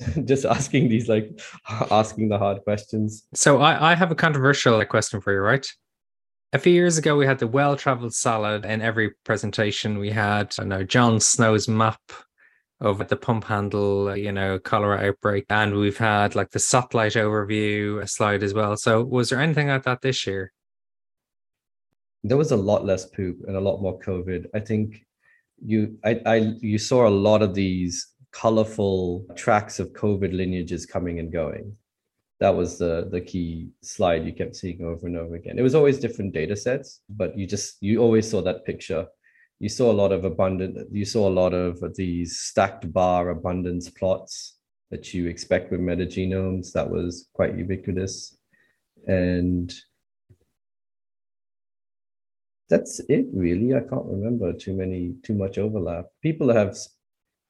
just 0.24 0.46
asking 0.46 0.88
these 0.88 1.08
like 1.08 1.38
asking 1.90 2.28
the 2.28 2.38
hard 2.38 2.62
questions. 2.62 3.26
So 3.34 3.60
I, 3.60 3.92
I 3.92 3.94
have 3.94 4.10
a 4.10 4.14
controversial 4.14 4.82
question 4.86 5.20
for 5.20 5.32
you, 5.32 5.40
right? 5.40 5.66
A 6.52 6.58
few 6.58 6.72
years 6.72 6.98
ago, 6.98 7.16
we 7.16 7.26
had 7.26 7.38
the 7.38 7.46
well-traveled 7.46 8.12
salad 8.12 8.64
in 8.64 8.82
every 8.82 9.12
presentation. 9.24 9.98
We 9.98 10.10
had, 10.10 10.52
I 10.58 10.64
know, 10.64 10.82
John 10.82 11.20
Snow's 11.20 11.68
map 11.68 12.00
of 12.80 13.06
the 13.08 13.16
pump 13.16 13.44
handle, 13.44 14.16
you 14.16 14.32
know, 14.32 14.58
cholera 14.58 15.06
outbreak, 15.08 15.44
and 15.50 15.74
we've 15.74 15.98
had 15.98 16.34
like 16.34 16.50
the 16.50 16.58
satellite 16.58 17.12
overview 17.12 18.08
slide 18.08 18.42
as 18.42 18.54
well. 18.54 18.76
So, 18.76 19.02
was 19.04 19.30
there 19.30 19.40
anything 19.40 19.68
like 19.68 19.84
that 19.84 20.00
this 20.00 20.26
year? 20.26 20.52
There 22.22 22.36
was 22.36 22.52
a 22.52 22.56
lot 22.56 22.84
less 22.84 23.06
poop 23.06 23.38
and 23.46 23.56
a 23.56 23.60
lot 23.60 23.80
more 23.80 23.98
COVID. 24.00 24.46
I 24.54 24.60
think 24.60 25.04
you, 25.64 25.98
I, 26.04 26.20
I, 26.26 26.34
you 26.60 26.78
saw 26.78 27.06
a 27.06 27.10
lot 27.10 27.42
of 27.42 27.54
these 27.54 28.14
colorful 28.32 29.26
tracks 29.36 29.78
of 29.78 29.92
COVID 29.92 30.32
lineages 30.34 30.86
coming 30.86 31.18
and 31.18 31.32
going. 31.32 31.76
That 32.38 32.54
was 32.54 32.78
the 32.78 33.08
the 33.10 33.20
key 33.20 33.68
slide 33.82 34.24
you 34.24 34.32
kept 34.32 34.56
seeing 34.56 34.82
over 34.82 35.06
and 35.06 35.18
over 35.18 35.34
again. 35.34 35.58
It 35.58 35.62
was 35.62 35.74
always 35.74 35.98
different 35.98 36.32
data 36.32 36.56
sets, 36.56 37.00
but 37.10 37.36
you 37.36 37.46
just 37.46 37.76
you 37.82 38.00
always 38.00 38.30
saw 38.30 38.40
that 38.42 38.64
picture. 38.64 39.06
You 39.60 39.68
saw 39.68 39.92
a 39.92 39.92
lot 39.92 40.10
of 40.10 40.24
abundant, 40.24 40.88
you 40.90 41.04
saw 41.04 41.28
a 41.28 41.38
lot 41.42 41.52
of 41.52 41.94
these 41.94 42.38
stacked 42.40 42.90
bar 42.92 43.28
abundance 43.28 43.90
plots 43.90 44.56
that 44.90 45.14
you 45.14 45.28
expect 45.28 45.70
with 45.70 45.80
metagenomes. 45.80 46.72
That 46.72 46.90
was 46.90 47.28
quite 47.34 47.56
ubiquitous. 47.56 48.38
And 49.06 49.72
that's 52.70 53.00
it 53.08 53.26
really. 53.34 53.74
I 53.74 53.80
can't 53.80 54.06
remember 54.06 54.52
too 54.54 54.74
many, 54.74 55.14
too 55.22 55.34
much 55.34 55.58
overlap. 55.58 56.06
People 56.22 56.52
have 56.52 56.76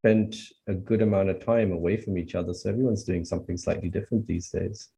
spent 0.00 0.37
a 0.67 0.75
good 0.75 1.02
amount 1.02 1.29
of 1.29 1.45
time 1.45 1.71
away 1.73 1.97
from 1.97 2.19
each 2.19 2.35
other. 2.35 2.55
So 2.55 2.71
everyone's 2.71 3.05
doing 3.05 3.25
something 3.25 3.57
slightly 3.57 3.88
different 3.88 4.26
these 4.26 4.49
days. 4.50 4.88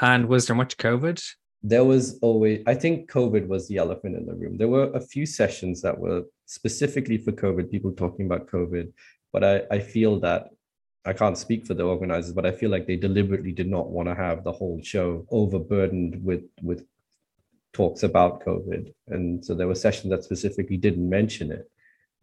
And 0.00 0.26
was 0.26 0.46
there 0.46 0.56
much 0.56 0.76
COVID? 0.76 1.20
There 1.62 1.84
was 1.84 2.18
always, 2.20 2.62
I 2.66 2.74
think 2.74 3.10
COVID 3.10 3.46
was 3.46 3.68
the 3.68 3.76
elephant 3.76 4.16
in 4.16 4.26
the 4.26 4.34
room. 4.34 4.56
There 4.56 4.68
were 4.68 4.90
a 4.92 5.00
few 5.00 5.26
sessions 5.26 5.82
that 5.82 5.98
were 5.98 6.22
specifically 6.46 7.18
for 7.18 7.32
COVID, 7.32 7.70
people 7.70 7.92
talking 7.92 8.26
about 8.26 8.46
COVID. 8.46 8.92
But 9.32 9.44
I, 9.44 9.62
I 9.70 9.78
feel 9.78 10.18
that 10.20 10.48
I 11.04 11.12
can't 11.12 11.38
speak 11.38 11.66
for 11.66 11.74
the 11.74 11.84
organizers, 11.84 12.32
but 12.32 12.46
I 12.46 12.52
feel 12.52 12.70
like 12.70 12.86
they 12.86 12.96
deliberately 12.96 13.52
did 13.52 13.68
not 13.68 13.90
want 13.90 14.08
to 14.08 14.14
have 14.14 14.42
the 14.42 14.52
whole 14.52 14.80
show 14.82 15.26
overburdened 15.30 16.22
with 16.24 16.44
with 16.62 16.86
talks 17.72 18.02
about 18.02 18.44
COVID. 18.44 18.92
And 19.08 19.44
so 19.44 19.54
there 19.54 19.68
were 19.68 19.74
sessions 19.74 20.10
that 20.10 20.24
specifically 20.24 20.76
didn't 20.76 21.08
mention 21.08 21.52
it 21.52 21.70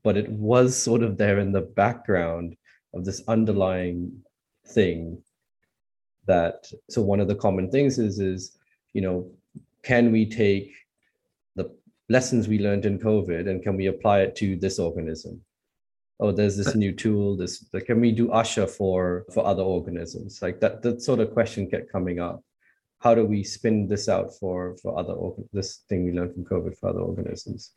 but 0.07 0.15
it 0.15 0.29
was 0.29 0.81
sort 0.81 1.03
of 1.03 1.17
there 1.17 1.39
in 1.39 1.51
the 1.51 1.61
background 1.61 2.55
of 2.93 3.03
this 3.03 3.21
underlying 3.27 4.23
thing 4.67 5.21
that 6.25 6.65
so 6.89 7.01
one 7.01 7.19
of 7.19 7.27
the 7.27 7.35
common 7.35 7.69
things 7.69 7.99
is 7.99 8.17
is 8.19 8.56
you 8.93 9.01
know 9.01 9.29
can 9.83 10.11
we 10.11 10.25
take 10.25 10.73
the 11.55 11.69
lessons 12.09 12.47
we 12.47 12.59
learned 12.59 12.85
in 12.85 12.99
covid 12.99 13.49
and 13.49 13.63
can 13.63 13.75
we 13.75 13.87
apply 13.87 14.21
it 14.21 14.35
to 14.35 14.55
this 14.55 14.79
organism 14.79 15.41
oh 16.19 16.31
there's 16.31 16.57
this 16.57 16.75
new 16.75 16.91
tool 16.91 17.35
this 17.35 17.65
can 17.85 18.01
we 18.01 18.11
do 18.11 18.31
usher 18.31 18.67
for 18.67 19.25
for 19.33 19.45
other 19.45 19.63
organisms 19.63 20.41
like 20.41 20.59
that 20.59 20.81
that 20.81 21.01
sort 21.01 21.19
of 21.19 21.33
question 21.33 21.69
kept 21.69 21.91
coming 21.91 22.19
up 22.19 22.43
how 22.99 23.13
do 23.13 23.23
we 23.25 23.43
spin 23.43 23.87
this 23.87 24.09
out 24.09 24.33
for 24.39 24.75
for 24.81 24.97
other 24.97 25.15
this 25.53 25.83
thing 25.89 26.05
we 26.05 26.11
learned 26.11 26.33
from 26.33 26.45
covid 26.45 26.75
for 26.77 26.89
other 26.89 27.01
organisms 27.01 27.71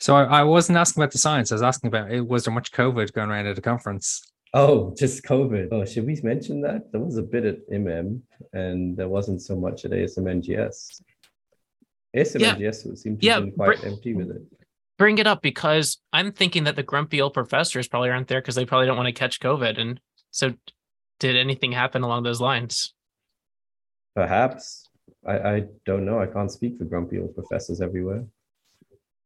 so 0.00 0.16
I, 0.16 0.24
I, 0.24 0.42
wasn't 0.42 0.76
asking 0.76 1.02
about 1.02 1.12
the 1.12 1.18
science. 1.18 1.50
I 1.50 1.54
was 1.54 1.62
asking 1.62 1.88
about 1.88 2.10
it. 2.10 2.26
Was 2.26 2.44
there 2.44 2.52
much 2.52 2.72
COVID 2.72 3.12
going 3.12 3.30
around 3.30 3.46
at 3.46 3.56
the 3.56 3.62
conference? 3.62 4.33
Oh, 4.56 4.94
just 4.96 5.24
COVID. 5.24 5.68
Oh, 5.72 5.84
should 5.84 6.06
we 6.06 6.18
mention 6.22 6.60
that? 6.60 6.92
There 6.92 7.00
was 7.00 7.16
a 7.16 7.22
bit 7.22 7.44
at 7.44 7.68
MM 7.70 8.20
and 8.52 8.96
there 8.96 9.08
wasn't 9.08 9.42
so 9.42 9.56
much 9.56 9.84
at 9.84 9.90
ASMNGS. 9.90 11.02
ASMNGS 12.16 12.60
yeah. 12.60 12.70
seemed 12.94 13.20
to 13.20 13.26
yeah, 13.26 13.40
be 13.40 13.50
quite 13.50 13.80
br- 13.80 13.86
empty 13.88 14.14
with 14.14 14.30
it. 14.30 14.42
Bring 14.96 15.18
it 15.18 15.26
up 15.26 15.42
because 15.42 15.98
I'm 16.12 16.30
thinking 16.30 16.64
that 16.64 16.76
the 16.76 16.84
grumpy 16.84 17.20
old 17.20 17.34
professors 17.34 17.88
probably 17.88 18.10
aren't 18.10 18.28
there 18.28 18.40
because 18.40 18.54
they 18.54 18.64
probably 18.64 18.86
don't 18.86 18.96
want 18.96 19.08
to 19.08 19.12
catch 19.12 19.40
COVID. 19.40 19.80
And 19.80 20.00
so, 20.30 20.54
did 21.18 21.34
anything 21.34 21.72
happen 21.72 22.02
along 22.02 22.22
those 22.22 22.40
lines? 22.40 22.94
Perhaps. 24.14 24.88
I, 25.26 25.38
I 25.38 25.64
don't 25.84 26.04
know. 26.04 26.20
I 26.20 26.26
can't 26.26 26.50
speak 26.50 26.78
for 26.78 26.84
grumpy 26.84 27.18
old 27.18 27.34
professors 27.34 27.80
everywhere 27.80 28.24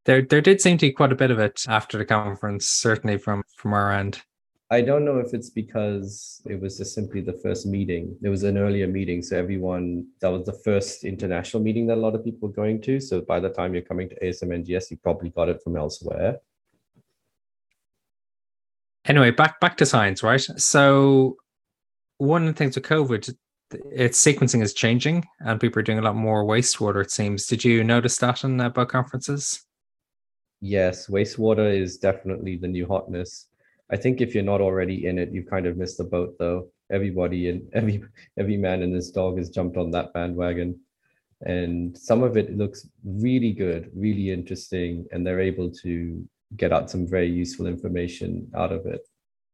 there 0.05 0.23
there 0.23 0.41
did 0.41 0.59
seem 0.59 0.77
to 0.77 0.87
be 0.87 0.91
quite 0.91 1.11
a 1.11 1.15
bit 1.15 1.29
of 1.29 1.37
it 1.37 1.65
after 1.67 1.97
the 1.97 2.05
conference, 2.05 2.65
certainly 2.65 3.17
from 3.17 3.43
from 3.55 3.73
our 3.73 3.91
end. 3.91 4.23
I 4.71 4.81
don't 4.81 5.03
know 5.03 5.17
if 5.17 5.33
it's 5.33 5.49
because 5.49 6.41
it 6.45 6.61
was 6.61 6.77
just 6.77 6.93
simply 6.93 7.21
the 7.21 7.33
first 7.33 7.65
meeting. 7.65 8.15
There 8.21 8.29
was 8.29 8.43
an 8.43 8.55
earlier 8.55 8.85
meeting, 8.85 9.23
so 9.23 9.35
everyone 9.35 10.05
that 10.21 10.27
was 10.27 10.45
the 10.45 10.53
first 10.53 11.05
international 11.05 11.63
meeting 11.63 11.87
that 11.87 11.97
a 11.97 12.01
lot 12.01 12.13
of 12.13 12.23
people 12.23 12.49
were 12.49 12.53
going 12.53 12.79
to. 12.81 12.99
So 12.99 13.21
by 13.21 13.39
the 13.39 13.49
time 13.49 13.73
you're 13.73 13.81
coming 13.81 14.09
to 14.09 14.19
ASMNGS, 14.19 14.91
you 14.91 14.97
probably 14.97 15.31
got 15.31 15.49
it 15.49 15.63
from 15.63 15.75
elsewhere. 15.75 16.37
Anyway, 19.05 19.31
back 19.31 19.59
back 19.59 19.75
to 19.77 19.87
science, 19.87 20.21
right? 20.21 20.41
So 20.41 21.37
one 22.19 22.43
of 22.43 22.53
the 22.53 22.57
things 22.57 22.75
with 22.75 22.85
COVID, 22.85 23.35
its 23.91 24.23
sequencing 24.23 24.61
is 24.61 24.75
changing, 24.75 25.25
and 25.39 25.59
people 25.59 25.79
are 25.79 25.83
doing 25.83 25.97
a 25.97 26.03
lot 26.03 26.15
more 26.15 26.45
wastewater. 26.45 27.01
It 27.01 27.09
seems. 27.09 27.47
Did 27.47 27.63
you 27.63 27.83
notice 27.83 28.17
that 28.17 28.43
in 28.43 28.57
bug 28.57 28.89
conferences? 28.89 29.65
Yes, 30.61 31.07
wastewater 31.07 31.75
is 31.75 31.97
definitely 31.97 32.55
the 32.55 32.67
new 32.67 32.85
hotness. 32.85 33.47
I 33.91 33.97
think 33.97 34.21
if 34.21 34.33
you're 34.33 34.43
not 34.43 34.61
already 34.61 35.05
in 35.05 35.17
it, 35.17 35.31
you've 35.31 35.49
kind 35.49 35.65
of 35.65 35.77
missed 35.77 35.97
the 35.97 36.03
boat 36.03 36.35
though. 36.39 36.69
Everybody 36.91 37.49
and 37.49 37.69
every 37.73 38.03
every 38.37 38.57
man 38.57 38.81
and 38.83 38.93
his 38.93 39.11
dog 39.11 39.37
has 39.37 39.49
jumped 39.49 39.77
on 39.77 39.91
that 39.91 40.13
bandwagon. 40.13 40.79
And 41.41 41.97
some 41.97 42.21
of 42.21 42.35
it 42.35 42.57
looks 42.57 42.87
really 43.05 43.53
good, 43.53 43.91
really 43.95 44.29
interesting, 44.29 45.05
and 45.11 45.25
they're 45.25 45.39
able 45.39 45.71
to 45.83 46.27
get 46.57 46.73
out 46.73 46.89
some 46.89 47.07
very 47.07 47.29
useful 47.29 47.65
information 47.65 48.51
out 48.55 48.73
of 48.73 48.85
it. 48.85 49.01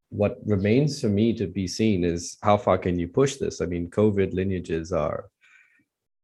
What 0.10 0.40
remains 0.46 1.00
for 1.00 1.10
me 1.10 1.34
to 1.34 1.46
be 1.46 1.68
seen 1.68 2.04
is 2.04 2.38
how 2.42 2.58
far 2.58 2.80
can 2.80 2.98
you 2.98 3.08
push 3.08 3.36
this? 3.36 3.62
I 3.62 3.68
mean, 3.68 3.92
COVID 3.92 4.34
lineages 4.34 4.92
are 4.92 5.30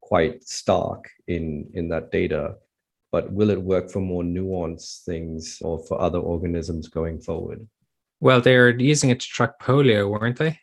quite 0.02 0.44
stark 0.44 1.10
in 1.28 1.70
in 1.74 1.90
that 1.90 2.12
data 2.12 2.56
but 3.12 3.32
will 3.32 3.50
it 3.50 3.62
work 3.62 3.92
for 3.92 4.00
more 4.00 4.24
nuanced 4.24 5.04
things 5.04 5.60
or 5.62 5.80
for 5.86 6.02
other 6.02 6.20
organisms 6.20 6.88
going 6.88 7.20
forward? 7.20 7.68
Well, 8.22 8.40
they're 8.40 8.70
using 8.80 9.10
it 9.10 9.20
to 9.20 9.28
track 9.28 9.60
polio, 9.60 10.10
weren't 10.10 10.38
they? 10.38 10.60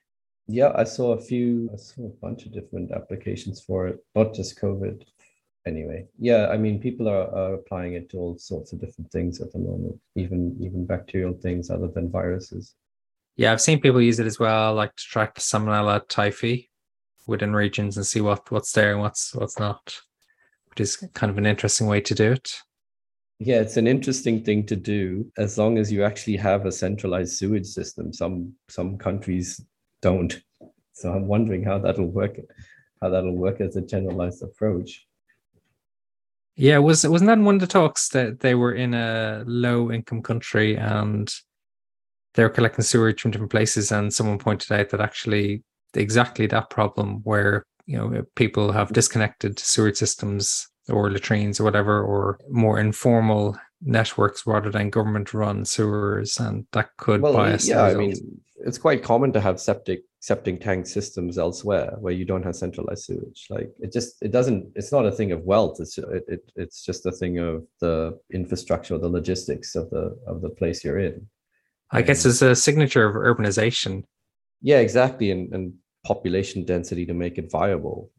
Yeah, 0.47 0.73
I 0.75 0.85
saw 0.85 1.13
a 1.13 1.21
few, 1.21 1.69
I 1.73 1.77
saw 1.77 2.07
a 2.07 2.21
bunch 2.23 2.47
of 2.47 2.53
different 2.53 2.93
applications 2.93 3.61
for 3.61 3.89
it, 3.89 3.99
not 4.15 4.33
just 4.33 4.59
COVID. 4.59 5.03
Anyway, 5.67 6.07
yeah, 6.19 6.47
I 6.49 6.57
mean, 6.57 6.81
people 6.81 7.09
are, 7.09 7.29
are 7.35 7.55
applying 7.55 7.93
it 7.93 8.09
to 8.11 8.17
all 8.17 8.39
sorts 8.39 8.73
of 8.73 8.81
different 8.81 9.11
things 9.13 9.43
at 9.43 9.53
the 9.53 9.59
moment, 9.59 10.01
even 10.15 10.57
even 10.61 10.87
bacterial 10.87 11.35
things 11.35 11.69
other 11.69 11.89
than 11.89 12.11
viruses. 12.11 12.75
Yeah, 13.37 13.53
I've 13.53 13.61
seen 13.61 13.81
people 13.81 14.01
use 14.01 14.19
it 14.19 14.27
as 14.27 14.39
well, 14.39 14.73
like 14.73 14.97
to 14.97 15.05
track 15.05 15.35
Salmonella 15.35 16.07
typhi 16.09 16.69
within 17.27 17.55
regions 17.55 17.99
and 17.99 18.07
see 18.07 18.23
what 18.23 18.51
what's 18.51 18.73
there 18.73 18.93
and 18.93 19.01
what's 19.01 19.35
what's 19.35 19.59
not 19.59 20.01
which 20.79 20.87
is 20.87 20.97
kind 21.13 21.31
of 21.31 21.39
an 21.39 21.47
interesting 21.47 21.89
way 21.89 22.01
to 22.01 22.15
do 22.15 22.33
it. 22.33 22.63
Yeah, 23.41 23.61
it's 23.61 23.77
an 23.77 23.87
interesting 23.87 24.43
thing 24.43 24.67
to 24.67 24.75
do 24.75 25.31
as 25.37 25.59
long 25.59 25.79
as 25.79 25.93
you 25.93 26.03
actually 26.03 26.37
have 26.39 26.67
a 26.67 26.73
centralized 26.73 27.35
sewage 27.35 27.67
system. 27.67 28.13
Some 28.13 28.55
some 28.69 28.99
countries 28.99 29.65
don't. 30.03 30.41
So 30.93 31.13
I'm 31.13 31.29
wondering 31.29 31.63
how 31.63 31.79
that'll 31.79 32.07
work, 32.07 32.37
how 33.01 33.11
that'll 33.11 33.37
work 33.37 33.61
as 33.61 33.77
a 33.77 33.81
generalized 33.81 34.43
approach. 34.43 35.07
Yeah, 36.57 36.79
was 36.79 37.07
wasn't 37.07 37.29
that 37.29 37.39
one 37.39 37.55
of 37.55 37.61
the 37.61 37.69
talks 37.69 38.09
that 38.09 38.41
they 38.41 38.57
were 38.57 38.73
in 38.73 38.93
a 38.95 39.45
low 39.47 39.93
income 39.93 40.23
country 40.23 40.77
and 40.77 41.33
they 42.35 42.43
were 42.43 42.51
collecting 42.51 42.83
sewage 42.83 43.23
from 43.23 43.31
different 43.31 43.53
places, 43.53 43.93
and 43.93 44.13
someone 44.13 44.39
pointed 44.39 44.73
out 44.73 44.89
that 44.89 45.01
actually 45.01 45.63
exactly 45.95 46.49
that 46.49 46.71
problem 46.71 47.21
where 47.23 47.63
you 47.87 47.97
know 47.97 48.25
people 48.35 48.73
have 48.73 48.93
disconnected 48.93 49.61
sewage 49.61 49.97
systems 49.97 50.69
or 50.89 51.11
latrines 51.11 51.61
or 51.61 51.65
whatever 51.65 52.03
or 52.03 52.39
more 52.49 52.79
informal 52.79 53.57
networks 53.81 54.47
rather 54.47 54.71
than 54.71 54.91
government 54.91 55.33
run 55.33 55.65
sewers 55.65 56.39
and 56.39 56.67
that 56.73 56.89
could 56.97 57.21
well, 57.23 57.33
bias 57.33 57.69
yeah 57.69 57.83
i 57.83 57.95
mean 57.95 58.15
it's 58.61 58.79
quite 58.79 59.03
common 59.03 59.33
to 59.33 59.41
have 59.41 59.61
septic 59.61 60.03
septic 60.21 60.61
tank 60.61 60.87
systems 60.87 61.39
elsewhere 61.39 61.95
where 62.01 62.13
you 62.13 62.25
don't 62.25 62.43
have 62.43 62.57
centralized 62.57 63.05
sewage. 63.05 63.47
Like 63.51 63.71
it 63.79 63.93
just 63.93 64.17
it 64.21 64.33
doesn't 64.33 64.67
it's 64.75 64.93
not 64.93 65.07
a 65.07 65.13
thing 65.13 65.33
of 65.33 65.43
wealth 65.43 65.77
it's 65.81 65.97
it, 65.99 66.25
it 66.27 66.53
it's 66.57 66.85
just 66.85 67.07
a 67.07 67.13
thing 67.13 67.39
of 67.39 67.65
the 67.81 68.19
infrastructure 68.33 68.99
the 68.99 69.09
logistics 69.09 69.75
of 69.77 69.91
the 69.91 70.19
of 70.27 70.41
the 70.41 70.51
place 70.51 70.85
you're 70.85 70.99
in. 70.99 71.27
I 71.91 72.03
guess 72.03 72.27
it's 72.27 72.43
a 72.43 72.55
signature 72.55 73.07
of 73.07 73.15
urbanization. 73.15 74.05
Yeah 74.61 74.79
exactly 74.79 75.31
and 75.31 75.53
and 75.55 75.75
population 76.05 76.65
density 76.65 77.07
to 77.07 77.15
make 77.15 77.39
it 77.39 77.51
viable. 77.51 78.11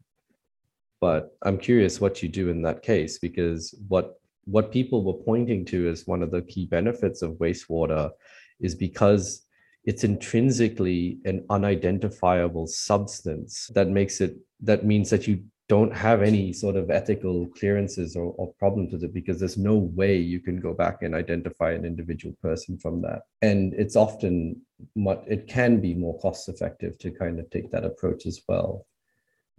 But 1.00 1.36
I'm 1.42 1.58
curious 1.58 2.00
what 2.00 2.22
you 2.22 2.28
do 2.28 2.50
in 2.50 2.62
that 2.62 2.82
case 2.82 3.18
because 3.18 3.74
what 3.88 4.16
what 4.44 4.72
people 4.72 5.04
were 5.04 5.24
pointing 5.24 5.64
to 5.66 5.88
as 5.88 6.06
one 6.06 6.22
of 6.22 6.30
the 6.30 6.42
key 6.42 6.66
benefits 6.66 7.22
of 7.22 7.32
wastewater 7.34 8.10
is 8.58 8.74
because 8.74 9.46
it's 9.84 10.04
intrinsically 10.04 11.18
an 11.24 11.44
unidentifiable 11.50 12.66
substance 12.66 13.70
that 13.74 13.88
makes 13.88 14.20
it 14.20 14.36
that 14.60 14.84
means 14.84 15.08
that 15.10 15.26
you 15.26 15.42
don't 15.68 15.94
have 15.94 16.20
any 16.20 16.52
sort 16.52 16.74
of 16.74 16.90
ethical 16.90 17.46
clearances 17.56 18.16
or, 18.16 18.34
or 18.38 18.52
problems 18.54 18.92
with 18.92 19.04
it 19.04 19.14
because 19.14 19.38
there's 19.38 19.56
no 19.56 19.76
way 19.76 20.16
you 20.16 20.40
can 20.40 20.58
go 20.60 20.74
back 20.74 21.02
and 21.02 21.14
identify 21.14 21.70
an 21.70 21.84
individual 21.84 22.34
person 22.42 22.76
from 22.76 23.00
that. 23.00 23.22
And 23.40 23.72
it's 23.74 23.94
often 23.94 24.60
much 24.96 25.20
it 25.28 25.46
can 25.46 25.80
be 25.80 25.94
more 25.94 26.18
cost 26.18 26.48
effective 26.48 26.98
to 26.98 27.12
kind 27.12 27.38
of 27.38 27.48
take 27.50 27.70
that 27.70 27.84
approach 27.84 28.26
as 28.26 28.40
well 28.48 28.84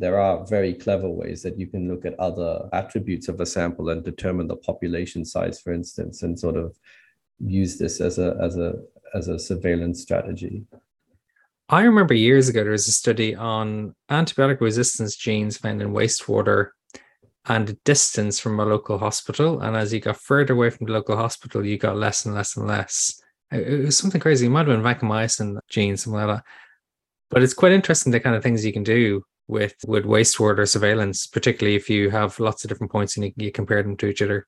there 0.02 0.20
are 0.20 0.46
very 0.46 0.74
clever 0.74 1.10
ways 1.10 1.42
that 1.44 1.58
you 1.60 1.68
can 1.68 1.88
look 1.88 2.06
at 2.06 2.20
other 2.20 2.68
attributes 2.74 3.28
of 3.28 3.40
a 3.40 3.46
sample 3.46 3.90
and 3.90 4.04
determine 4.04 4.48
the 4.48 4.56
population 4.56 5.24
size 5.24 5.62
for 5.62 5.72
instance 5.72 6.24
and 6.24 6.38
sort 6.38 6.58
of 6.58 6.76
use 7.40 7.78
this 7.78 8.02
as 8.02 8.20
a 8.20 8.38
as 8.42 8.58
a 8.58 8.74
as 9.14 9.28
a 9.28 9.40
surveillance 9.40 10.02
strategy 10.02 10.66
I 11.70 11.84
remember 11.84 12.14
years 12.14 12.50
ago 12.50 12.64
there 12.64 12.74
was 12.74 12.88
a 12.88 12.92
study 12.92 13.36
on 13.36 13.96
antibiotic 14.10 14.60
resistance 14.60 15.16
genes 15.16 15.58
found 15.58 15.82
in 15.82 15.94
wastewater 15.94 16.72
and 17.46 17.82
distance 17.84 18.40
from 18.40 18.60
a 18.60 18.66
local 18.66 18.98
hospital. 18.98 19.62
And 19.62 19.76
as 19.76 19.94
you 19.94 20.00
got 20.00 20.18
further 20.18 20.54
away 20.54 20.70
from 20.70 20.88
the 20.88 20.94
local 20.94 21.18
hospital, 21.18 21.66
you 21.66 21.78
got 21.78 21.98
less 21.98 22.26
and 22.26 22.36
less 22.36 22.56
and 22.56 22.68
less. 22.68 23.20
It 23.52 23.86
was 23.86 23.98
something 23.98 24.22
crazy. 24.22 24.46
It 24.46 24.50
might 24.50 24.68
have 24.68 24.82
been 24.82 24.84
vancomycin 24.84 25.58
genes, 25.70 26.04
something 26.04 26.22
like 26.22 26.38
that. 26.38 26.44
But 27.30 27.42
it's 27.42 27.54
quite 27.54 27.72
interesting 27.72 28.12
the 28.12 28.20
kind 28.20 28.36
of 28.36 28.44
things 28.44 28.66
you 28.66 28.74
can 28.74 28.84
do 28.84 29.24
with 29.52 29.76
with 29.86 30.06
wastewater 30.06 30.68
surveillance, 30.68 31.28
particularly 31.28 31.76
if 31.76 31.90
you 31.90 32.10
have 32.10 32.40
lots 32.40 32.64
of 32.64 32.70
different 32.70 32.92
points 32.92 33.18
and 33.18 33.26
you, 33.26 33.34
you 33.36 33.52
compare 33.52 33.84
them 33.84 33.98
to 33.98 34.08
each 34.08 34.22
other. 34.22 34.48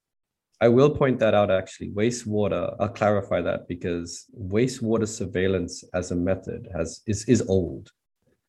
I 0.62 0.70
will 0.70 0.90
point 0.90 1.20
that 1.20 1.34
out 1.34 1.52
actually. 1.52 1.90
Wastewater, 1.90 2.76
I'll 2.80 2.88
clarify 2.88 3.42
that 3.42 3.68
because 3.68 4.26
wastewater 4.40 5.08
surveillance 5.08 5.84
as 5.94 6.12
a 6.12 6.16
method 6.16 6.70
has 6.74 7.02
is, 7.06 7.26
is 7.26 7.42
old. 7.50 7.92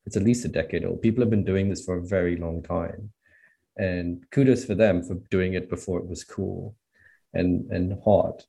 It's 0.05 0.15
at 0.15 0.23
least 0.23 0.45
a 0.45 0.47
decade 0.47 0.85
old. 0.85 1.01
People 1.01 1.21
have 1.21 1.29
been 1.29 1.43
doing 1.43 1.67
this 1.67 1.83
for 1.83 1.97
a 1.97 2.07
very 2.07 2.37
long 2.37 2.63
time. 2.63 3.11
And 3.77 4.23
kudos 4.31 4.63
for 4.63 4.75
them 4.75 5.03
for 5.03 5.15
doing 5.29 5.55
it 5.55 5.69
before 5.69 5.99
it 5.99 6.07
was 6.07 6.23
cool 6.23 6.75
and, 7.33 7.69
and 7.69 7.99
hot. 8.05 8.45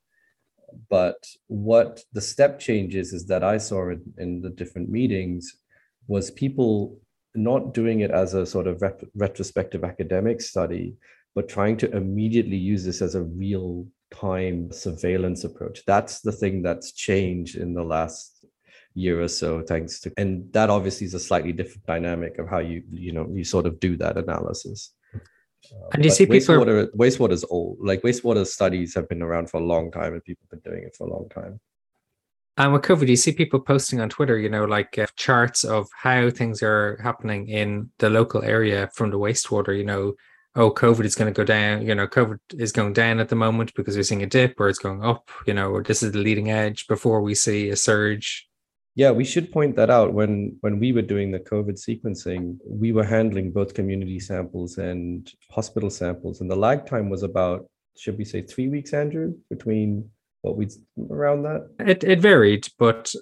But 0.89 1.27
what 1.49 2.05
the 2.13 2.21
step 2.21 2.61
changes 2.61 3.13
is 3.13 3.27
that 3.27 3.43
I 3.43 3.59
saw 3.59 3.91
in, 3.91 4.03
in 4.19 4.43
the 4.43 4.51
different 4.51 4.91
meetings 4.91 5.57
was 6.07 6.31
people 6.31 7.01
not 7.37 7.75
doing 7.75 8.01
it 8.01 8.11
as 8.11 8.35
a 8.35 8.47
sort 8.47 8.67
of 8.67 8.83
rep- 8.83 9.05
retrospective 9.15 9.85
academic 9.85 10.41
study, 10.41 10.95
but 11.35 11.49
trying 11.49 11.77
to 11.79 11.91
immediately 11.97 12.57
use 12.57 12.85
this 12.85 13.03
as 13.03 13.15
a 13.15 13.23
real 13.23 13.87
time 14.13 14.71
surveillance 14.73 15.45
approach. 15.45 15.83
That's 15.87 16.21
the 16.21 16.33
thing 16.33 16.63
that's 16.63 16.93
changed 16.93 17.57
in 17.57 17.75
the 17.75 17.83
last 17.83 18.37
year 18.97 19.21
or 19.23 19.29
so 19.29 19.63
thanks 19.63 20.01
to 20.01 20.11
and 20.17 20.51
that 20.55 20.71
obviously 20.71 21.07
is 21.07 21.13
a 21.13 21.21
slightly 21.21 21.53
different 21.53 21.85
dynamic 21.85 22.39
of 22.39 22.49
how 22.49 22.59
you 22.59 22.83
you 22.91 23.13
know 23.13 23.29
you 23.31 23.45
sort 23.45 23.67
of 23.67 23.79
do 23.79 23.95
that 23.95 24.17
analysis 24.17 24.95
uh, 25.15 25.89
and 25.93 26.03
you 26.03 26.11
see 26.11 26.25
wastewater 26.27 26.87
people 26.87 26.99
wastewater 26.99 27.33
is 27.33 27.45
old 27.51 27.77
like 27.81 28.01
wastewater 28.01 28.47
studies 28.47 28.95
have 28.95 29.07
been 29.07 29.21
around 29.21 29.51
for 29.51 29.61
a 29.61 29.65
long 29.65 29.91
time 29.91 30.15
and 30.15 30.25
people 30.25 30.43
have 30.51 30.63
been 30.63 30.73
doing 30.73 30.83
it 30.83 30.97
for 30.97 31.07
a 31.07 31.11
long 31.11 31.29
time 31.29 31.61
and 32.57 32.73
with 32.73 32.83
COVID, 32.83 33.09
you 33.09 33.17
see 33.17 33.33
people 33.33 33.61
posting 33.61 34.01
on 34.01 34.09
Twitter, 34.09 34.39
you 34.39 34.49
know, 34.49 34.65
like 34.65 34.99
uh, 34.99 35.07
charts 35.17 35.63
of 35.63 35.89
how 35.95 36.31
things 36.31 36.63
are 36.63 36.99
happening 37.03 37.49
in 37.49 37.91
the 37.99 38.09
local 38.09 38.43
area 38.43 38.89
from 38.95 39.11
the 39.11 39.19
wastewater. 39.19 39.77
You 39.77 39.85
know, 39.85 40.15
oh, 40.57 40.71
COVID 40.71 41.05
is 41.05 41.15
going 41.15 41.33
to 41.33 41.37
go 41.37 41.45
down, 41.45 41.87
you 41.87 41.95
know, 41.95 42.07
COVID 42.07 42.39
is 42.59 42.73
going 42.73 42.95
down 42.95 43.21
at 43.21 43.29
the 43.29 43.37
moment 43.37 43.75
because 43.75 43.95
we're 43.95 44.03
seeing 44.03 44.23
a 44.23 44.27
dip 44.27 44.59
or 44.59 44.69
it's 44.69 44.79
going 44.79 45.05
up, 45.05 45.31
you 45.47 45.53
know, 45.53 45.71
or 45.71 45.83
this 45.83 46.03
is 46.03 46.13
the 46.13 46.19
leading 46.19 46.51
edge 46.51 46.87
before 46.87 47.21
we 47.21 47.35
see 47.35 47.69
a 47.69 47.77
surge. 47.77 48.49
Yeah, 48.95 49.11
we 49.11 49.25
should 49.25 49.53
point 49.53 49.77
that 49.77 49.91
out. 49.91 50.15
When 50.15 50.57
when 50.63 50.79
we 50.79 50.93
were 50.93 51.03
doing 51.03 51.31
the 51.31 51.39
COVID 51.39 51.77
sequencing, 51.79 52.57
we 52.67 52.93
were 52.93 53.05
handling 53.05 53.53
both 53.53 53.75
community 53.75 54.19
samples 54.19 54.79
and 54.79 55.31
hospital 55.51 55.91
samples, 55.91 56.41
and 56.41 56.51
the 56.51 56.57
lag 56.57 56.87
time 56.87 57.11
was 57.11 57.23
about, 57.23 57.67
should 57.99 58.17
we 58.17 58.25
say, 58.25 58.41
three 58.41 58.69
weeks, 58.69 58.95
Andrew, 58.95 59.35
between 59.51 60.09
what 60.47 60.57
we 60.57 60.69
around 61.11 61.43
that. 61.43 61.69
It 61.81 62.05
it 62.05 62.21
varied, 62.21 62.69
but 62.79 63.13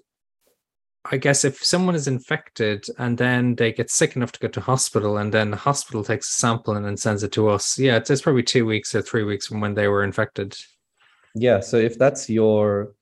I 1.11 1.19
guess 1.19 1.45
if 1.45 1.63
someone 1.63 1.95
is 1.95 2.09
infected 2.09 2.87
and 2.99 3.19
then 3.19 3.57
they 3.57 3.73
get 3.73 3.91
sick 3.91 4.17
enough 4.17 4.33
to 4.33 4.41
go 4.41 4.49
to 4.49 4.61
hospital 4.61 5.19
and 5.19 5.33
then 5.33 5.51
the 5.51 5.57
hospital 5.57 6.03
takes 6.03 6.31
a 6.31 6.33
sample 6.33 6.77
and 6.77 6.87
then 6.87 6.97
sends 6.97 7.23
it 7.23 7.33
to 7.33 7.49
us, 7.49 7.79
yeah, 7.79 7.97
it's, 7.97 8.09
it's 8.09 8.23
probably 8.23 8.43
two 8.43 8.65
weeks 8.65 8.95
or 8.95 9.03
three 9.03 9.23
weeks 9.23 9.47
from 9.47 9.61
when 9.61 9.75
they 9.75 9.87
were 9.87 10.03
infected. 10.03 10.57
Yeah. 11.35 11.61
So 11.61 11.77
if 11.77 11.99
that's 11.99 12.31
your 12.31 12.95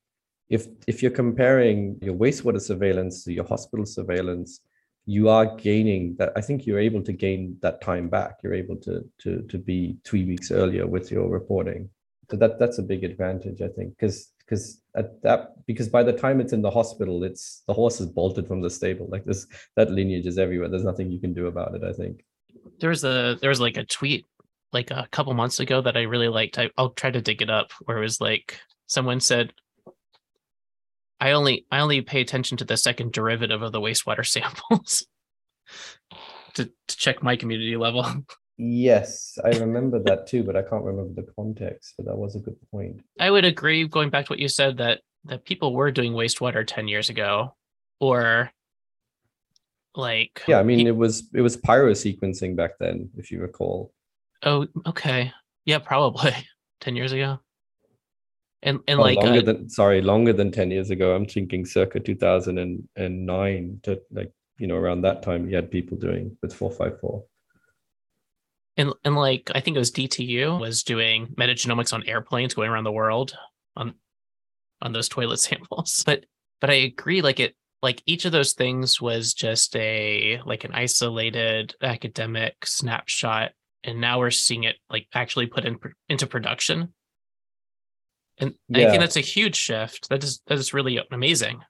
if 0.49 0.67
if 0.87 1.01
you're 1.01 1.11
comparing 1.11 1.97
your 2.01 2.15
wastewater 2.15 2.61
surveillance 2.61 3.23
to 3.23 3.33
your 3.33 3.45
hospital 3.45 3.85
surveillance, 3.85 4.59
you 5.05 5.29
are 5.29 5.55
gaining 5.55 6.15
that. 6.17 6.33
I 6.35 6.41
think 6.41 6.65
you're 6.65 6.79
able 6.79 7.03
to 7.03 7.13
gain 7.13 7.57
that 7.61 7.81
time 7.81 8.09
back. 8.09 8.39
You're 8.43 8.53
able 8.53 8.75
to 8.77 9.03
to 9.19 9.43
to 9.43 9.57
be 9.57 9.97
three 10.03 10.25
weeks 10.25 10.51
earlier 10.51 10.87
with 10.87 11.09
your 11.09 11.29
reporting. 11.29 11.89
So 12.31 12.37
that 12.37 12.59
that's 12.59 12.77
a 12.77 12.83
big 12.83 13.03
advantage, 13.03 13.61
I 13.61 13.67
think, 13.67 13.97
because 13.97 14.33
because 14.45 14.81
at 14.95 15.21
that 15.23 15.65
because 15.65 15.89
by 15.89 16.03
the 16.03 16.13
time 16.13 16.39
it's 16.39 16.53
in 16.53 16.61
the 16.61 16.69
hospital 16.69 17.23
it's 17.23 17.63
the 17.67 17.73
horse 17.73 17.99
is 17.99 18.07
bolted 18.07 18.47
from 18.47 18.61
the 18.61 18.69
stable. 18.69 19.07
Like 19.09 19.25
this 19.25 19.47
that 19.75 19.91
lineage 19.91 20.25
is 20.25 20.37
everywhere. 20.37 20.69
There's 20.69 20.83
nothing 20.83 21.11
you 21.11 21.19
can 21.19 21.33
do 21.33 21.47
about 21.47 21.75
it 21.75 21.83
i 21.83 21.93
think. 21.93 22.23
There's 22.79 23.03
a 23.03 23.37
there 23.41 23.49
was 23.49 23.61
like 23.61 23.77
a 23.77 23.85
tweet 23.85 24.25
like 24.71 24.91
a 24.91 25.07
couple 25.11 25.33
months 25.33 25.59
ago 25.59 25.81
that 25.81 25.97
i 25.97 26.01
really 26.01 26.27
liked. 26.27 26.57
I, 26.59 26.69
i'll 26.77 26.91
try 26.91 27.11
to 27.11 27.21
dig 27.21 27.41
it 27.41 27.49
up 27.49 27.71
where 27.81 27.97
it 27.97 28.01
was 28.01 28.19
like 28.19 28.59
someone 28.87 29.19
said 29.19 29.53
i 31.19 31.31
only 31.31 31.65
i 31.71 31.79
only 31.79 32.01
pay 32.01 32.21
attention 32.21 32.57
to 32.57 32.65
the 32.65 32.77
second 32.77 33.11
derivative 33.11 33.61
of 33.61 33.71
the 33.71 33.81
wastewater 33.81 34.25
samples. 34.35 35.05
To, 36.55 36.65
to 36.65 36.97
check 36.97 37.23
my 37.23 37.35
community 37.35 37.75
level 37.77 38.05
Yes, 38.57 39.37
I 39.43 39.49
remember 39.49 39.99
that 40.03 40.27
too, 40.27 40.43
but 40.43 40.55
I 40.55 40.61
can't 40.61 40.83
remember 40.83 41.21
the 41.21 41.27
context. 41.33 41.95
But 41.97 42.05
that 42.05 42.15
was 42.15 42.35
a 42.35 42.39
good 42.39 42.57
point. 42.71 43.01
I 43.19 43.31
would 43.31 43.45
agree, 43.45 43.87
going 43.87 44.09
back 44.09 44.25
to 44.25 44.31
what 44.31 44.39
you 44.39 44.47
said, 44.47 44.77
that 44.77 45.01
that 45.25 45.45
people 45.45 45.73
were 45.73 45.91
doing 45.91 46.13
wastewater 46.13 46.65
ten 46.65 46.87
years 46.87 47.09
ago, 47.09 47.55
or 47.99 48.51
like 49.95 50.43
yeah, 50.47 50.59
I 50.59 50.63
mean 50.63 50.85
it 50.85 50.95
was 50.95 51.29
it 51.33 51.41
was 51.41 51.57
pyrosequencing 51.57 52.55
back 52.55 52.77
then, 52.79 53.09
if 53.17 53.31
you 53.31 53.41
recall. 53.41 53.91
Oh, 54.43 54.67
okay, 54.85 55.31
yeah, 55.65 55.79
probably 55.79 56.31
ten 56.79 56.95
years 56.95 57.11
ago. 57.11 57.39
And 58.61 58.79
and 58.87 58.99
oh, 58.99 59.03
like 59.03 59.17
longer 59.17 59.39
uh, 59.39 59.43
than 59.43 59.69
sorry, 59.69 60.01
longer 60.01 60.31
than 60.31 60.51
ten 60.51 60.69
years 60.69 60.91
ago. 60.91 61.15
I'm 61.15 61.25
thinking 61.25 61.65
circa 61.65 61.99
two 61.99 62.15
thousand 62.15 62.59
and 62.59 63.25
nine 63.25 63.79
to 63.83 63.99
like 64.11 64.31
you 64.59 64.67
know 64.67 64.75
around 64.75 65.01
that 65.01 65.23
time 65.23 65.49
you 65.49 65.55
had 65.55 65.71
people 65.71 65.97
doing 65.97 66.37
with 66.43 66.53
four 66.53 66.71
five 66.71 66.99
four 66.99 67.25
and 68.77 68.93
and 69.03 69.15
like 69.15 69.51
I 69.53 69.59
think 69.59 69.75
it 69.75 69.79
was 69.79 69.91
DTU 69.91 70.59
was 70.59 70.83
doing 70.83 71.27
metagenomics 71.37 71.93
on 71.93 72.07
airplanes 72.07 72.53
going 72.53 72.69
around 72.69 72.85
the 72.85 72.91
world 72.91 73.35
on 73.75 73.93
on 74.81 74.93
those 74.93 75.09
toilet 75.09 75.37
samples. 75.39 76.03
But 76.05 76.25
but 76.61 76.69
I 76.69 76.75
agree, 76.75 77.21
like 77.21 77.39
it 77.39 77.55
like 77.81 78.01
each 78.05 78.25
of 78.25 78.31
those 78.31 78.53
things 78.53 79.01
was 79.01 79.33
just 79.33 79.75
a 79.75 80.39
like 80.45 80.63
an 80.63 80.73
isolated 80.73 81.75
academic 81.81 82.65
snapshot, 82.65 83.51
and 83.83 83.99
now 83.99 84.19
we're 84.19 84.31
seeing 84.31 84.63
it 84.63 84.77
like 84.89 85.07
actually 85.13 85.47
put 85.47 85.65
in 85.65 85.77
into 86.09 86.27
production. 86.27 86.93
And 88.39 88.55
yeah. 88.67 88.87
I 88.87 88.89
think 88.89 89.01
that's 89.01 89.17
a 89.17 89.21
huge 89.21 89.55
shift. 89.55 90.09
That 90.09 90.23
is 90.23 90.41
that 90.47 90.57
is 90.57 90.73
really 90.73 90.99
amazing 91.11 91.61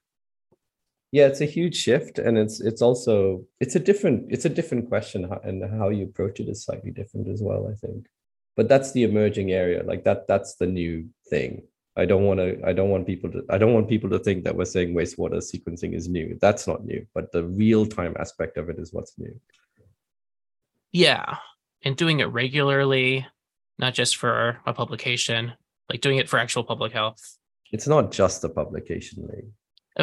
yeah 1.14 1.28
it's 1.28 1.42
a 1.42 1.46
huge 1.46 1.76
shift 1.76 2.18
and 2.18 2.40
it's 2.40 2.60
it's 2.60 2.82
also 2.82 3.46
it's 3.60 3.76
a 3.76 3.80
different 3.80 4.26
it's 4.32 4.46
a 4.46 4.50
different 4.50 4.90
question 4.90 5.30
and 5.44 5.64
how 5.80 5.90
you 5.90 6.06
approach 6.06 6.40
it 6.40 6.50
is 6.50 6.66
slightly 6.66 6.92
different 6.92 7.30
as 7.30 7.42
well 7.42 7.72
i 7.72 7.76
think. 7.86 8.08
But 8.56 8.70
that's 8.70 8.92
the 8.92 9.04
emerging 9.04 9.52
area 9.52 9.84
like 9.84 10.04
that 10.04 10.28
that's 10.28 10.56
the 10.56 10.68
new 10.68 11.08
thing. 11.30 11.64
I 11.96 12.06
don't 12.06 12.26
want 12.30 12.40
to 12.40 12.50
i 12.70 12.74
don't 12.74 12.90
want 12.90 13.06
people 13.12 13.30
to 13.32 13.40
i 13.50 13.58
don't 13.60 13.76
want 13.76 13.94
people 13.94 14.10
to 14.10 14.20
think 14.20 14.44
that 14.44 14.56
we're 14.58 14.74
saying 14.76 14.94
wastewater 14.96 15.40
sequencing 15.52 15.96
is 15.96 16.10
new. 16.10 16.28
That's 16.42 16.66
not 16.68 16.84
new 16.84 17.06
but 17.16 17.32
the 17.32 17.44
real 17.64 17.86
time 17.86 18.16
aspect 18.20 18.58
of 18.58 18.70
it 18.72 18.78
is 18.80 18.92
what's 18.92 19.14
new. 19.18 19.36
Yeah 20.92 21.38
and 21.86 21.96
doing 21.96 22.22
it 22.22 22.30
regularly 22.44 23.28
not 23.78 23.94
just 23.94 24.18
for 24.18 24.60
a 24.66 24.74
publication 24.74 25.54
like 25.90 26.02
doing 26.02 26.18
it 26.18 26.30
for 26.30 26.40
actual 26.40 26.64
public 26.64 26.92
health. 26.92 27.22
It's 27.72 27.88
not 27.88 28.12
just 28.12 28.44
a 28.44 28.50
publication 28.50 29.28
Lee. 29.30 29.50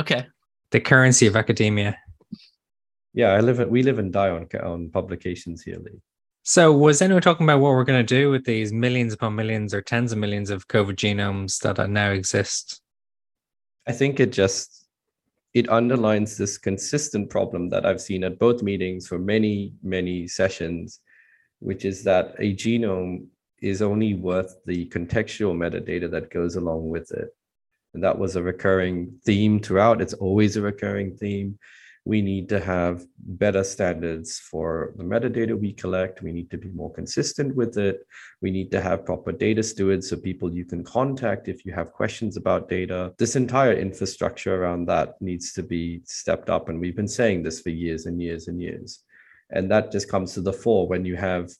okay 0.03 0.27
the 0.71 0.81
currency 0.81 1.27
of 1.27 1.37
academia. 1.37 1.99
Yeah, 3.13 3.33
I 3.33 3.41
live. 3.41 3.67
We 3.69 3.83
live 3.83 3.99
and 3.99 4.13
die 4.13 4.31
on 4.31 4.47
on 4.63 4.91
publications 4.91 5.63
here, 5.63 5.79
Lee. 5.79 6.01
So, 6.43 6.73
was 6.73 7.03
anyone 7.03 7.23
talking 7.23 7.45
about 7.45 7.61
what 7.61 7.71
we're 7.73 7.85
going 7.85 8.05
to 8.05 8.15
do 8.21 8.31
with 8.31 8.45
these 8.45 8.73
millions 8.73 9.13
upon 9.13 9.35
millions 9.35 9.75
or 9.75 9.83
tens 9.83 10.13
of 10.13 10.19
millions 10.19 10.51
of 10.51 10.69
COVID 10.69 10.95
genomes 10.95 11.59
that 11.61 11.91
now 11.91 12.11
exist? 12.11 12.81
I 13.87 13.93
think 13.93 14.21
it 14.21 14.33
just 14.33 14.87
it 15.53 15.69
underlines 15.69 16.37
this 16.37 16.57
consistent 16.57 17.29
problem 17.29 17.69
that 17.71 17.85
I've 17.85 18.01
seen 18.01 18.23
at 18.23 18.39
both 18.39 18.63
meetings 18.63 19.09
for 19.09 19.19
many 19.19 19.73
many 19.83 20.29
sessions, 20.29 21.01
which 21.59 21.85
is 21.85 22.05
that 22.05 22.35
a 22.39 22.55
genome 22.55 23.27
is 23.61 23.83
only 23.83 24.15
worth 24.15 24.55
the 24.65 24.87
contextual 24.87 25.55
metadata 25.55 26.11
that 26.11 26.31
goes 26.31 26.57
along 26.57 26.89
with 26.89 27.11
it. 27.11 27.35
And 27.95 28.03
that 28.05 28.19
was 28.19 28.37
a 28.37 28.43
recurring 28.43 29.19
theme 29.25 29.61
throughout. 29.61 30.01
It's 30.01 30.15
always 30.15 30.57
a 30.57 30.63
recurring 30.63 31.17
theme 31.17 31.59
we 32.05 32.23
need 32.23 32.49
to 32.49 32.59
have 32.61 33.05
better 33.19 33.63
standards 33.63 34.39
for 34.39 34.95
the 34.97 35.05
metadata 35.05 35.59
we 35.59 35.73
collect. 35.73 36.23
We 36.23 36.33
need 36.33 36.51
to 36.51 36.57
be 36.57 36.71
more 36.71 36.93
consistent 36.93 37.55
with 37.55 37.77
it. 37.77 38.07
We 38.41 38.51
need 38.51 38.71
to 38.71 38.81
have 38.81 39.05
proper 39.05 39.33
data 39.33 39.63
stewards 39.63 40.09
so 40.09 40.17
people 40.17 40.53
you 40.53 40.65
can 40.65 40.83
contact 40.83 41.49
if 41.49 41.67
you 41.67 41.73
have 41.73 41.93
questions 41.93 42.37
about 42.37 42.69
data. 42.69 43.13
This 43.19 43.37
entire 43.37 43.75
infrastructure 43.75 44.63
around 44.63 44.87
that 44.87 45.21
needs 45.21 45.53
to 45.53 45.63
be 45.63 46.01
stepped 46.05 46.49
up. 46.49 46.69
And 46.69 46.81
we've 46.81 46.97
been 46.97 47.07
saying 47.09 47.43
this 47.43 47.61
for 47.61 47.71
years 47.71 48.07
and 48.07 48.21
years 48.21 48.49
and 48.49 48.61
years. 48.61 49.01
And 49.51 49.71
that 49.71 49.93
just 49.93 50.09
comes 50.09 50.33
to 50.35 50.41
the 50.41 50.53
fore 50.53 50.89
when 50.89 51.05
you 51.05 51.17
have 51.17 51.51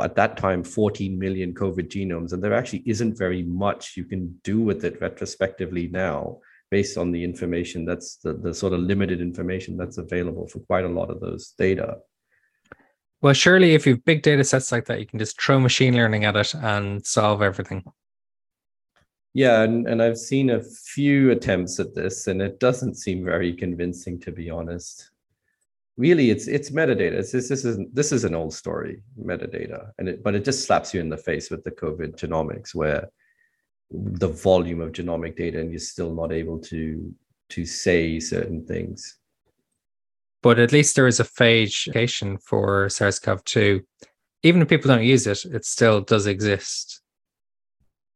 at 0.00 0.14
that 0.16 0.36
time 0.36 0.62
14 0.62 1.18
million 1.18 1.54
COVID 1.54 1.88
genomes, 1.88 2.32
and 2.32 2.42
there 2.42 2.54
actually 2.54 2.82
isn't 2.86 3.18
very 3.18 3.42
much 3.42 3.96
you 3.96 4.04
can 4.04 4.38
do 4.44 4.60
with 4.60 4.84
it 4.84 5.00
retrospectively 5.00 5.88
now 5.88 6.38
based 6.70 6.96
on 6.96 7.10
the 7.10 7.22
information 7.22 7.84
that's 7.84 8.16
the, 8.16 8.32
the 8.32 8.54
sort 8.54 8.72
of 8.72 8.80
limited 8.80 9.20
information 9.20 9.76
that's 9.76 9.98
available 9.98 10.46
for 10.46 10.60
quite 10.60 10.84
a 10.84 10.88
lot 10.88 11.10
of 11.10 11.20
those 11.20 11.54
data. 11.58 11.98
Well, 13.22 13.34
surely 13.34 13.74
if 13.74 13.86
you've 13.86 14.04
big 14.04 14.22
data 14.22 14.44
sets 14.44 14.72
like 14.72 14.86
that, 14.86 15.00
you 15.00 15.06
can 15.06 15.18
just 15.18 15.40
throw 15.40 15.60
machine 15.60 15.94
learning 15.94 16.24
at 16.24 16.36
it 16.36 16.54
and 16.54 17.04
solve 17.04 17.42
everything. 17.42 17.84
Yeah, 19.34 19.62
and, 19.62 19.86
and 19.86 20.02
I've 20.02 20.18
seen 20.18 20.50
a 20.50 20.62
few 20.62 21.30
attempts 21.30 21.78
at 21.78 21.94
this, 21.94 22.26
and 22.26 22.40
it 22.40 22.58
doesn't 22.58 22.96
seem 22.96 23.24
very 23.24 23.52
convincing, 23.52 24.18
to 24.20 24.32
be 24.32 24.50
honest. 24.50 25.10
Really, 26.00 26.30
it's 26.30 26.46
it's 26.48 26.70
metadata. 26.70 27.18
It's, 27.20 27.32
this, 27.32 27.48
this 27.48 27.64
is 27.64 27.76
this 27.92 28.10
is 28.10 28.24
an 28.24 28.34
old 28.34 28.54
story, 28.54 29.02
metadata, 29.30 29.90
and 29.98 30.08
it 30.08 30.22
but 30.24 30.34
it 30.34 30.44
just 30.44 30.64
slaps 30.66 30.94
you 30.94 31.00
in 31.00 31.10
the 31.10 31.24
face 31.28 31.50
with 31.50 31.62
the 31.64 31.72
COVID 31.82 32.12
genomics, 32.16 32.74
where 32.74 33.10
the 33.90 34.28
volume 34.28 34.80
of 34.80 34.92
genomic 34.92 35.36
data 35.36 35.60
and 35.60 35.70
you're 35.70 35.88
still 35.94 36.14
not 36.14 36.32
able 36.32 36.58
to 36.58 37.14
to 37.50 37.66
say 37.66 38.20
certain 38.20 38.64
things 38.64 39.20
but 40.42 40.58
at 40.58 40.72
least 40.72 40.96
there 40.96 41.06
is 41.06 41.20
a 41.20 41.24
PHA4GE 41.24 42.42
for 42.42 42.88
SARS-CoV-2. 42.88 43.80
Even 44.42 44.62
if 44.62 44.68
people 44.68 44.88
don't 44.88 45.04
use 45.04 45.26
it, 45.26 45.44
it 45.44 45.64
still 45.64 46.00
does 46.00 46.26
exist. 46.26 46.99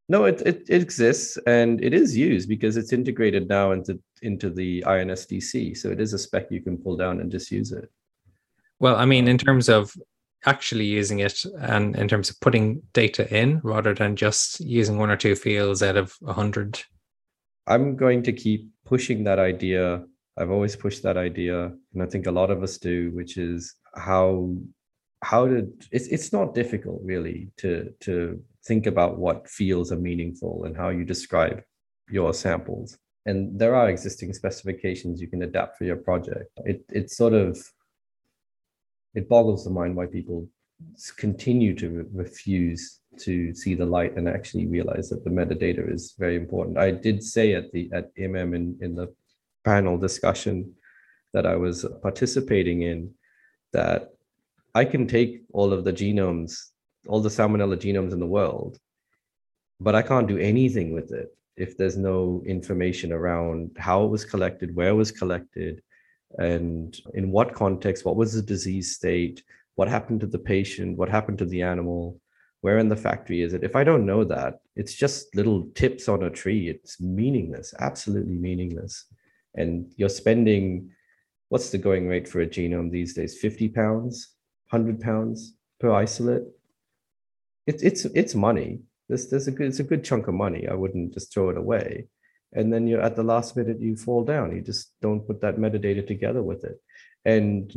No, 0.09 0.27
it, 0.27 0.43
it, 0.43 0.65
it 0.69 0.83
exists 0.83 1.39
and 1.47 1.83
it 1.83 1.95
is 1.95 2.17
used 2.17 2.49
because 2.49 2.77
it's 2.77 2.93
integrated 2.93 3.49
now 3.49 3.73
into 3.73 3.99
into 4.21 4.51
the 4.51 4.83
INSDC. 4.87 5.77
So 5.77 5.91
it 5.91 6.01
is 6.01 6.13
a 6.13 6.19
spec 6.19 6.51
you 6.51 6.61
can 6.61 6.77
pull 6.77 6.97
down 6.97 7.21
and 7.21 7.31
just 7.31 7.51
use 7.51 7.73
it. 7.73 7.91
Well, 8.81 8.97
I 8.97 9.07
mean, 9.07 9.29
in 9.29 9.39
terms 9.39 9.69
of 9.69 9.95
actually 10.47 10.85
using 10.85 11.21
it 11.21 11.45
and 11.61 11.97
in 11.97 12.09
terms 12.09 12.31
of 12.31 12.39
putting 12.41 12.83
data 12.93 13.33
in 13.35 13.61
rather 13.63 13.95
than 13.95 14.17
just 14.17 14.61
using 14.61 14.99
one 14.99 15.11
or 15.11 15.17
two 15.17 15.35
fields 15.35 15.83
out 15.83 15.97
of 15.97 16.15
a 16.27 16.33
hundred 16.33 16.83
i'm 17.67 17.97
going 17.97 18.23
to 18.23 18.33
keep 18.33 18.69
pushing 18.85 19.25
that 19.25 19.39
idea 19.39 20.05
i've 20.39 20.51
always 20.51 20.77
pushed 20.77 21.03
that 21.03 21.17
idea 21.17 21.73
and 21.95 22.03
i 22.03 22.07
think 22.07 22.27
a 22.27 22.31
lot 22.31 22.51
of 22.51 22.63
us 22.63 22.79
do 22.79 23.11
which 23.13 23.37
is 23.37 23.75
how 23.95 24.55
how 25.23 25.47
to 25.47 25.67
it's, 25.91 26.09
it's 26.09 26.33
not 26.33 26.55
difficult 26.55 27.01
really 27.03 27.49
to 27.57 27.93
to 28.01 28.43
think 28.67 28.87
about 28.87 29.19
what 29.19 29.49
fields 29.49 29.93
are 29.93 29.99
meaningful 29.99 30.65
and 30.65 30.77
how 30.77 30.89
you 30.89 31.05
describe 31.05 31.63
your 32.11 32.33
samples 32.35 32.99
and 33.27 33.59
there 33.59 33.75
are 33.75 33.89
existing 33.89 34.33
specifications 34.33 35.21
you 35.21 35.29
can 35.29 35.43
adapt 35.43 35.79
for 35.79 35.85
your 35.85 35.97
project 35.97 36.51
it 36.65 36.85
it's 36.91 37.17
sort 37.17 37.33
of 37.33 37.59
it 39.15 39.29
boggles 39.29 39.65
the 39.65 39.71
mind 39.71 39.95
why 39.95 40.07
people 40.07 40.49
continue 41.17 41.75
to 41.75 41.89
re- 41.89 42.05
refuse 42.13 43.01
to 43.19 43.55
see 43.55 43.75
the 43.75 43.87
light 43.87 44.17
and 44.17 44.29
actually 44.29 44.67
realize 44.67 45.09
that 45.09 45.25
the 45.25 45.31
metadata 45.31 45.93
is 45.93 46.15
very 46.19 46.37
important. 46.37 46.79
I 46.79 46.91
did 46.91 47.23
say 47.23 47.55
at 47.55 47.71
the 47.73 47.91
at 47.93 48.15
MM 48.17 48.55
in, 48.55 48.77
in 48.81 48.95
the 48.95 49.15
panel 49.65 49.97
discussion 49.97 50.75
that 51.33 51.47
I 51.47 51.57
was 51.57 51.87
participating 52.03 52.83
in 52.83 53.11
that 53.73 54.11
I 54.75 54.85
can 54.85 55.07
take 55.07 55.43
all 55.53 55.73
of 55.73 55.85
the 55.85 55.93
genomes, 55.93 56.57
all 57.07 57.21
the 57.21 57.29
salmonella 57.29 57.77
genomes 57.77 58.13
in 58.13 58.21
the 58.21 58.27
world, 58.27 58.79
but 59.81 59.95
I 59.95 60.03
can't 60.03 60.29
do 60.29 60.39
anything 60.39 60.93
with 60.93 61.13
it 61.13 61.37
if 61.57 61.77
there's 61.77 61.97
no 61.97 62.43
information 62.47 63.13
around 63.13 63.77
how 63.79 64.05
it 64.05 64.11
was 64.11 64.25
collected, 64.25 64.75
where 64.75 64.89
it 64.89 64.95
was 64.95 65.13
collected, 65.13 65.83
and 66.39 67.01
in 67.15 67.31
what 67.31 67.55
context, 67.55 68.05
what 68.05 68.17
was 68.17 68.35
the 68.35 68.43
disease 68.43 68.95
state, 68.95 69.43
what 69.77 69.89
happened 69.89 70.21
to 70.21 70.27
the 70.27 70.39
patient, 70.39 70.97
what 70.97 71.09
happened 71.09 71.39
to 71.39 71.45
the 71.45 71.63
animal, 71.63 72.21
where 72.61 72.79
in 72.79 72.89
the 72.89 72.97
factory 72.97 73.43
is 73.43 73.53
it? 73.53 73.63
If 73.63 73.77
I 73.77 73.85
don't 73.85 74.07
know 74.07 74.25
that, 74.25 74.61
it's 74.75 74.95
just 74.95 75.35
little 75.37 75.69
tips 75.75 76.09
on 76.09 76.23
a 76.23 76.31
tree. 76.31 76.71
It's 76.71 77.01
meaningless, 77.01 77.75
absolutely 77.79 78.37
meaningless. 78.37 79.05
And 79.55 79.93
you're 79.97 80.09
spending, 80.09 80.91
what's 81.51 81.71
the 81.71 81.79
going 81.79 82.09
rate 82.09 82.27
for 82.27 82.41
a 82.41 82.47
genome 82.47 82.91
these 82.91 83.15
days? 83.15 83.39
50 83.39 83.69
pounds, 83.69 84.31
100 84.71 85.01
pounds 85.01 85.55
per 85.79 85.93
isolate? 85.93 86.45
It's 87.67 87.83
it's 87.83 88.05
it's 88.07 88.35
money. 88.35 88.81
This 89.09 89.27
there's 89.27 89.49
a 89.49 89.51
good 89.51 89.69
it's 89.69 89.81
a 89.81 89.85
good 89.85 90.05
chunk 90.05 90.29
of 90.29 90.35
money. 90.35 90.69
I 90.69 90.75
wouldn't 90.75 91.15
just 91.15 91.33
throw 91.33 91.51
it 91.51 91.57
away. 91.57 92.09
And 92.53 92.73
then 92.73 92.87
you're 92.87 93.01
at 93.01 93.17
the 93.17 93.23
last 93.23 93.57
minute 93.57 93.81
you 93.81 93.97
fall 93.97 94.25
down. 94.25 94.55
You 94.55 94.63
just 94.63 94.93
don't 95.03 95.27
put 95.27 95.41
that 95.41 95.57
metadata 95.57 96.07
together 96.07 96.43
with 96.43 96.65
it. 96.65 96.81
And 97.25 97.73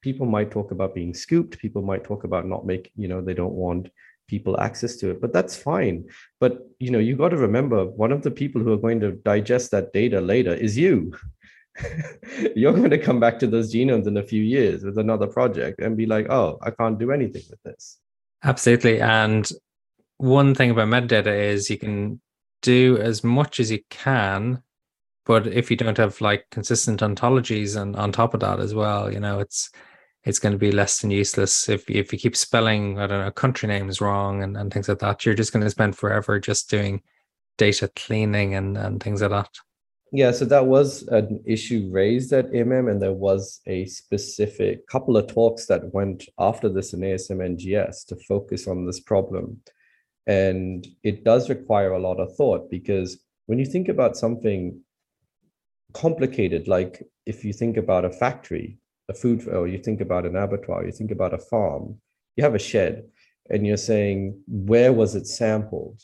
people 0.00 0.26
might 0.26 0.50
talk 0.50 0.70
about 0.70 0.94
being 0.94 1.12
scooped. 1.12 1.58
People 1.58 1.82
might 1.82 2.04
talk 2.04 2.24
about 2.24 2.46
not 2.46 2.64
making 2.64 2.92
you 2.96 3.08
know 3.08 3.20
they 3.20 3.34
don't 3.34 3.54
want 3.54 3.88
people 4.28 4.58
access 4.60 4.96
to 4.96 5.10
it 5.10 5.20
but 5.20 5.32
that's 5.32 5.56
fine. 5.56 6.08
But 6.40 6.58
you 6.78 6.90
know 6.90 7.00
you 7.00 7.16
got 7.16 7.30
to 7.30 7.36
remember 7.36 7.84
one 7.84 8.12
of 8.12 8.22
the 8.22 8.30
people 8.30 8.62
who 8.62 8.72
are 8.72 8.84
going 8.86 9.00
to 9.00 9.12
digest 9.12 9.70
that 9.72 9.92
data 9.92 10.20
later 10.20 10.54
is 10.54 10.78
you. 10.78 11.14
You're 12.54 12.74
going 12.74 12.90
to 12.90 12.98
come 12.98 13.18
back 13.18 13.38
to 13.38 13.46
those 13.46 13.74
genomes 13.74 14.06
in 14.06 14.16
a 14.18 14.22
few 14.22 14.42
years 14.42 14.84
with 14.84 14.98
another 14.98 15.26
project 15.26 15.80
and 15.80 15.96
be 15.96 16.04
like 16.04 16.26
oh 16.28 16.58
i 16.62 16.70
can't 16.70 16.98
do 16.98 17.10
anything 17.10 17.42
with 17.48 17.62
this 17.62 17.98
absolutely. 18.42 19.00
And 19.00 19.50
one 20.18 20.54
thing 20.54 20.70
about 20.70 20.88
metadata 20.88 21.26
is 21.26 21.68
you 21.68 21.78
can 21.78 22.20
do 22.62 22.96
as 22.98 23.24
much 23.24 23.58
as 23.60 23.70
you 23.70 23.80
can 23.90 24.62
but 25.24 25.46
if 25.46 25.70
you 25.70 25.76
don't 25.76 25.98
have 25.98 26.20
like 26.20 26.46
consistent 26.50 27.00
ontologies 27.00 27.80
and 27.80 27.96
on 27.96 28.12
top 28.12 28.34
of 28.34 28.40
that 28.40 28.60
as 28.60 28.74
well 28.74 29.12
you 29.12 29.20
know 29.20 29.40
it's 29.40 29.70
it's 30.24 30.38
going 30.38 30.52
to 30.52 30.58
be 30.58 30.70
less 30.70 31.00
than 31.00 31.10
useless. 31.10 31.68
If 31.68 31.90
if 31.90 32.12
you 32.12 32.18
keep 32.18 32.36
spelling 32.36 32.98
i 32.98 33.06
don't 33.06 33.24
know 33.24 33.30
country 33.30 33.66
names 33.66 34.00
wrong 34.00 34.42
and, 34.42 34.56
and 34.56 34.72
things 34.72 34.88
like 34.88 35.00
that 35.00 35.24
you're 35.24 35.34
just 35.34 35.52
going 35.52 35.64
to 35.64 35.70
spend 35.70 35.96
forever 35.96 36.38
just 36.38 36.70
doing 36.70 37.02
data 37.58 37.90
cleaning 37.96 38.54
and 38.54 38.78
and 38.78 39.02
things 39.02 39.20
like 39.22 39.30
that 39.30 39.50
yeah 40.12 40.30
so 40.30 40.44
that 40.44 40.66
was 40.66 41.02
an 41.08 41.42
issue 41.44 41.88
raised 41.90 42.32
at 42.32 42.52
mm 42.52 42.90
and 42.90 43.02
there 43.02 43.12
was 43.12 43.60
a 43.66 43.84
specific 43.86 44.86
couple 44.86 45.16
of 45.16 45.26
talks 45.26 45.66
that 45.66 45.92
went 45.92 46.24
after 46.38 46.68
this 46.68 46.92
in 46.92 47.00
asm 47.00 47.38
ngs 47.38 48.06
to 48.06 48.16
focus 48.28 48.68
on 48.68 48.86
this 48.86 49.00
problem 49.00 49.60
and 50.26 50.86
it 51.02 51.24
does 51.24 51.48
require 51.48 51.92
a 51.92 51.98
lot 51.98 52.20
of 52.20 52.34
thought 52.36 52.70
because 52.70 53.18
when 53.46 53.58
you 53.58 53.66
think 53.66 53.88
about 53.88 54.16
something 54.16 54.80
complicated, 55.92 56.68
like 56.68 57.02
if 57.26 57.44
you 57.44 57.52
think 57.52 57.76
about 57.76 58.04
a 58.04 58.10
factory, 58.10 58.78
a 59.08 59.14
food, 59.14 59.46
or 59.48 59.66
you 59.68 59.78
think 59.78 60.00
about 60.00 60.26
an 60.26 60.36
abattoir, 60.36 60.84
you 60.84 60.92
think 60.92 61.10
about 61.10 61.34
a 61.34 61.38
farm, 61.38 62.00
you 62.36 62.44
have 62.44 62.54
a 62.54 62.58
shed, 62.58 63.04
and 63.50 63.66
you're 63.66 63.76
saying, 63.76 64.40
where 64.46 64.92
was 64.92 65.14
it 65.14 65.26
sampled? 65.26 66.00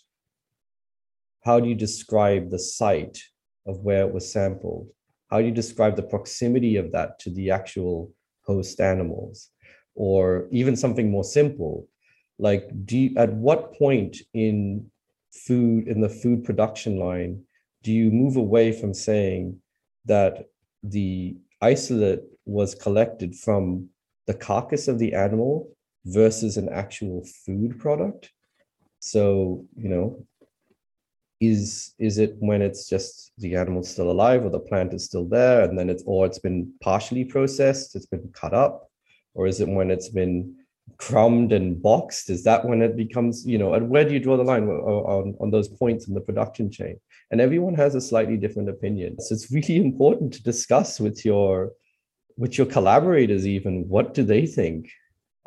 How 1.45 1.61
do 1.61 1.69
you 1.69 1.75
describe 1.75 2.51
the 2.51 2.59
site 2.59 3.23
of 3.69 3.81
where 3.81 4.03
it 4.07 4.13
was 4.13 4.33
sampled? 4.33 4.89
How 5.31 5.39
do 5.39 5.45
you 5.45 5.53
describe 5.53 5.95
the 5.95 6.03
proximity 6.03 6.77
of 6.77 6.91
that 6.93 7.19
to 7.21 7.31
the 7.31 7.51
actual 7.51 8.13
host 8.43 8.81
animals? 8.81 9.51
Or 9.95 10.49
even 10.51 10.77
something 10.77 11.11
more 11.11 11.25
simple, 11.25 11.89
like 12.39 12.71
do 12.87 12.97
you, 12.97 13.17
at 13.17 13.33
what 13.33 13.75
point 13.75 14.17
in 14.33 14.91
food 15.33 15.87
in 15.89 16.01
the 16.01 16.09
food 16.09 16.45
production 16.45 16.99
line 16.99 17.43
do 17.83 17.93
you 17.93 18.11
move 18.11 18.37
away 18.37 18.73
from 18.73 18.95
saying 18.95 19.61
that 20.07 20.47
the 20.83 21.37
isolate 21.61 22.23
was 22.45 22.75
collected 22.75 23.35
from 23.37 23.89
the 24.27 24.35
carcass 24.35 24.89
of 24.89 24.99
the 24.99 25.13
animal 25.15 25.71
versus 26.07 26.57
an 26.57 26.69
actual 26.71 27.25
food 27.45 27.79
product 27.79 28.31
so 29.01 29.65
you 29.77 29.89
know 29.89 30.25
is 31.41 31.95
is 31.99 32.19
it 32.19 32.35
when 32.41 32.63
it's 32.63 32.89
just 32.89 33.33
the 33.39 33.55
animal's 33.55 33.89
still 33.89 34.11
alive 34.11 34.45
or 34.45 34.51
the 34.51 34.59
plant 34.59 34.93
is 34.93 35.05
still 35.05 35.25
there 35.25 35.63
and 35.63 35.79
then 35.79 35.89
it's 35.89 36.03
or 36.05 36.27
it's 36.27 36.41
been 36.41 36.73
partially 36.81 37.25
processed 37.25 37.95
it's 37.95 38.07
been 38.07 38.29
cut 38.33 38.55
up? 38.55 38.91
Or 39.35 39.47
is 39.47 39.61
it 39.61 39.69
when 39.69 39.91
it's 39.91 40.09
been 40.09 40.57
crumbed 40.97 41.53
and 41.53 41.81
boxed? 41.81 42.29
Is 42.29 42.43
that 42.45 42.65
when 42.65 42.83
it 42.83 42.97
becomes 42.97 43.47
you 43.47 43.59
know 43.59 43.75
and 43.75 43.89
where 43.89 44.05
do 44.05 44.13
you 44.13 44.21
draw 44.21 44.37
the 44.37 44.43
line 44.43 44.69
on, 44.69 45.35
on 45.39 45.51
those 45.51 45.69
points 45.69 46.09
in 46.09 46.15
the 46.15 46.21
production 46.21 46.71
chain? 46.71 46.99
And 47.31 47.41
everyone 47.41 47.75
has 47.75 47.95
a 47.95 48.01
slightly 48.01 48.37
different 48.37 48.69
opinion. 48.69 49.21
So 49.21 49.35
it's 49.35 49.53
really 49.53 49.77
important 49.91 50.33
to 50.35 50.43
discuss 50.43 50.99
with 50.99 51.25
your 51.25 51.73
with 52.37 52.57
your 52.57 52.67
collaborators 52.67 53.47
even 53.47 53.89
what 53.89 54.15
do 54.15 54.23
they 54.23 54.47
think 54.47 54.89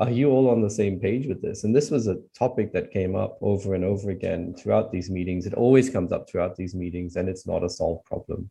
are 0.02 0.10
you 0.10 0.32
all 0.32 0.50
on 0.50 0.62
the 0.62 0.70
same 0.70 1.00
page 1.00 1.28
with 1.28 1.44
this? 1.44 1.64
And 1.64 1.76
this 1.76 1.92
was 1.92 2.08
a 2.08 2.18
topic 2.38 2.74
that 2.74 2.90
came 2.90 3.16
up 3.16 3.38
over 3.40 3.76
and 3.76 3.84
over 3.86 4.10
again 4.10 4.56
throughout 4.56 4.92
these 4.92 5.12
meetings. 5.12 5.46
It 5.46 5.54
always 5.54 5.92
comes 5.92 6.12
up 6.12 6.28
throughout 6.28 6.56
these 6.56 6.74
meetings, 6.74 7.18
and 7.18 7.30
it's 7.30 7.46
not 7.46 7.64
a 7.64 7.70
solved 7.70 8.04
problem. 8.06 8.50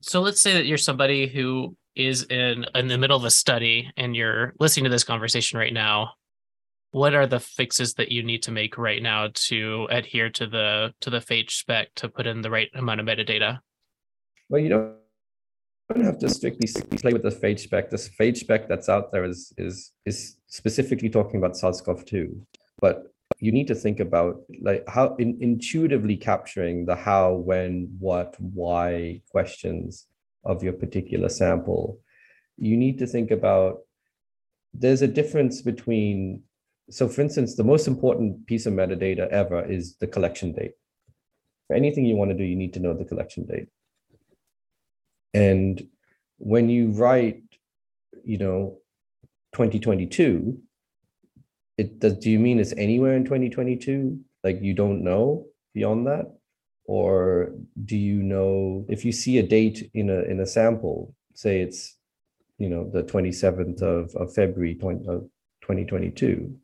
So 0.00 0.20
let's 0.20 0.42
say 0.42 0.52
that 0.52 0.66
you're 0.66 0.76
somebody 0.76 1.26
who 1.26 1.76
is 1.94 2.24
in 2.24 2.66
in 2.74 2.88
the 2.88 2.98
middle 2.98 3.16
of 3.16 3.24
a 3.24 3.30
study 3.30 3.90
and 3.96 4.14
you're 4.14 4.52
listening 4.60 4.84
to 4.84 4.90
this 4.90 5.04
conversation 5.04 5.58
right 5.58 5.72
now. 5.72 6.12
What 6.90 7.14
are 7.14 7.26
the 7.26 7.40
fixes 7.40 7.94
that 7.94 8.12
you 8.12 8.22
need 8.22 8.42
to 8.44 8.52
make 8.52 8.76
right 8.76 9.02
now 9.02 9.28
to 9.34 9.86
adhere 9.90 10.28
to 10.30 10.46
the 10.46 10.94
to 11.00 11.10
the 11.10 11.20
PHA4GE 11.20 11.50
spec 11.50 11.94
to 11.96 12.08
put 12.10 12.26
in 12.26 12.42
the 12.42 12.50
right 12.50 12.68
amount 12.74 13.00
of 13.00 13.06
metadata? 13.06 13.60
Well, 14.50 14.60
you 14.60 14.68
don't 14.68 14.96
don't 15.94 16.04
have 16.04 16.18
to 16.18 16.28
strictly, 16.28 16.68
play 16.98 17.12
with 17.12 17.22
the 17.22 17.30
PHA4GE 17.30 17.60
spec. 17.60 17.90
This 17.90 18.08
PHA4GE 18.08 18.36
spec 18.36 18.68
that's 18.68 18.88
out 18.88 19.12
there 19.12 19.24
is 19.24 19.52
is 19.56 19.92
is 20.04 20.36
specifically 20.48 21.10
talking 21.10 21.36
about 21.36 21.56
SARS-CoV-2, 21.56 22.40
but 22.80 23.12
you 23.38 23.52
need 23.52 23.66
to 23.68 23.74
think 23.74 24.00
about 24.00 24.40
like 24.62 24.84
how 24.88 25.14
in, 25.16 25.38
intuitively 25.40 26.16
capturing 26.16 26.86
the 26.86 26.96
how, 26.96 27.34
when, 27.34 27.94
what, 27.98 28.34
why 28.40 29.20
questions 29.30 30.06
of 30.44 30.62
your 30.62 30.72
particular 30.72 31.28
sample. 31.28 32.00
You 32.56 32.76
need 32.76 32.98
to 33.00 33.06
think 33.06 33.30
about 33.30 33.80
there's 34.72 35.02
a 35.02 35.08
difference 35.08 35.62
between 35.62 36.42
so 36.88 37.08
for 37.08 37.20
instance, 37.20 37.56
the 37.56 37.64
most 37.64 37.88
important 37.88 38.46
piece 38.46 38.66
of 38.66 38.72
metadata 38.72 39.28
ever 39.28 39.64
is 39.64 39.96
the 39.96 40.06
collection 40.06 40.52
date. 40.52 40.72
For 41.66 41.74
anything 41.74 42.04
you 42.04 42.14
want 42.14 42.30
to 42.30 42.36
do, 42.36 42.44
you 42.44 42.54
need 42.54 42.74
to 42.74 42.80
know 42.80 42.94
the 42.94 43.04
collection 43.04 43.44
date. 43.44 43.68
And 45.34 45.86
when 46.38 46.68
you 46.68 46.90
write, 46.90 47.42
you 48.24 48.38
know, 48.38 48.78
2022, 49.52 50.58
it 51.78 51.98
does 51.98 52.14
do 52.18 52.30
you 52.30 52.38
mean 52.38 52.58
it's 52.58 52.72
anywhere 52.76 53.16
in 53.16 53.24
2022? 53.24 54.18
Like 54.42 54.60
you 54.62 54.74
don't 54.74 55.02
know 55.02 55.46
beyond 55.74 56.06
that? 56.06 56.34
Or 56.84 57.52
do 57.84 57.96
you 57.96 58.22
know 58.22 58.86
if 58.88 59.04
you 59.04 59.12
see 59.12 59.38
a 59.38 59.42
date 59.42 59.90
in 59.92 60.08
a 60.08 60.20
in 60.22 60.40
a 60.40 60.46
sample, 60.46 61.14
say 61.34 61.60
it's 61.60 61.96
you 62.58 62.68
know 62.68 62.88
the 62.88 63.02
27th 63.02 63.82
of, 63.82 64.14
of 64.14 64.32
February 64.34 64.74
20, 64.74 65.06
of 65.08 65.22
2022, 65.62 66.56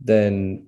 then 0.00 0.66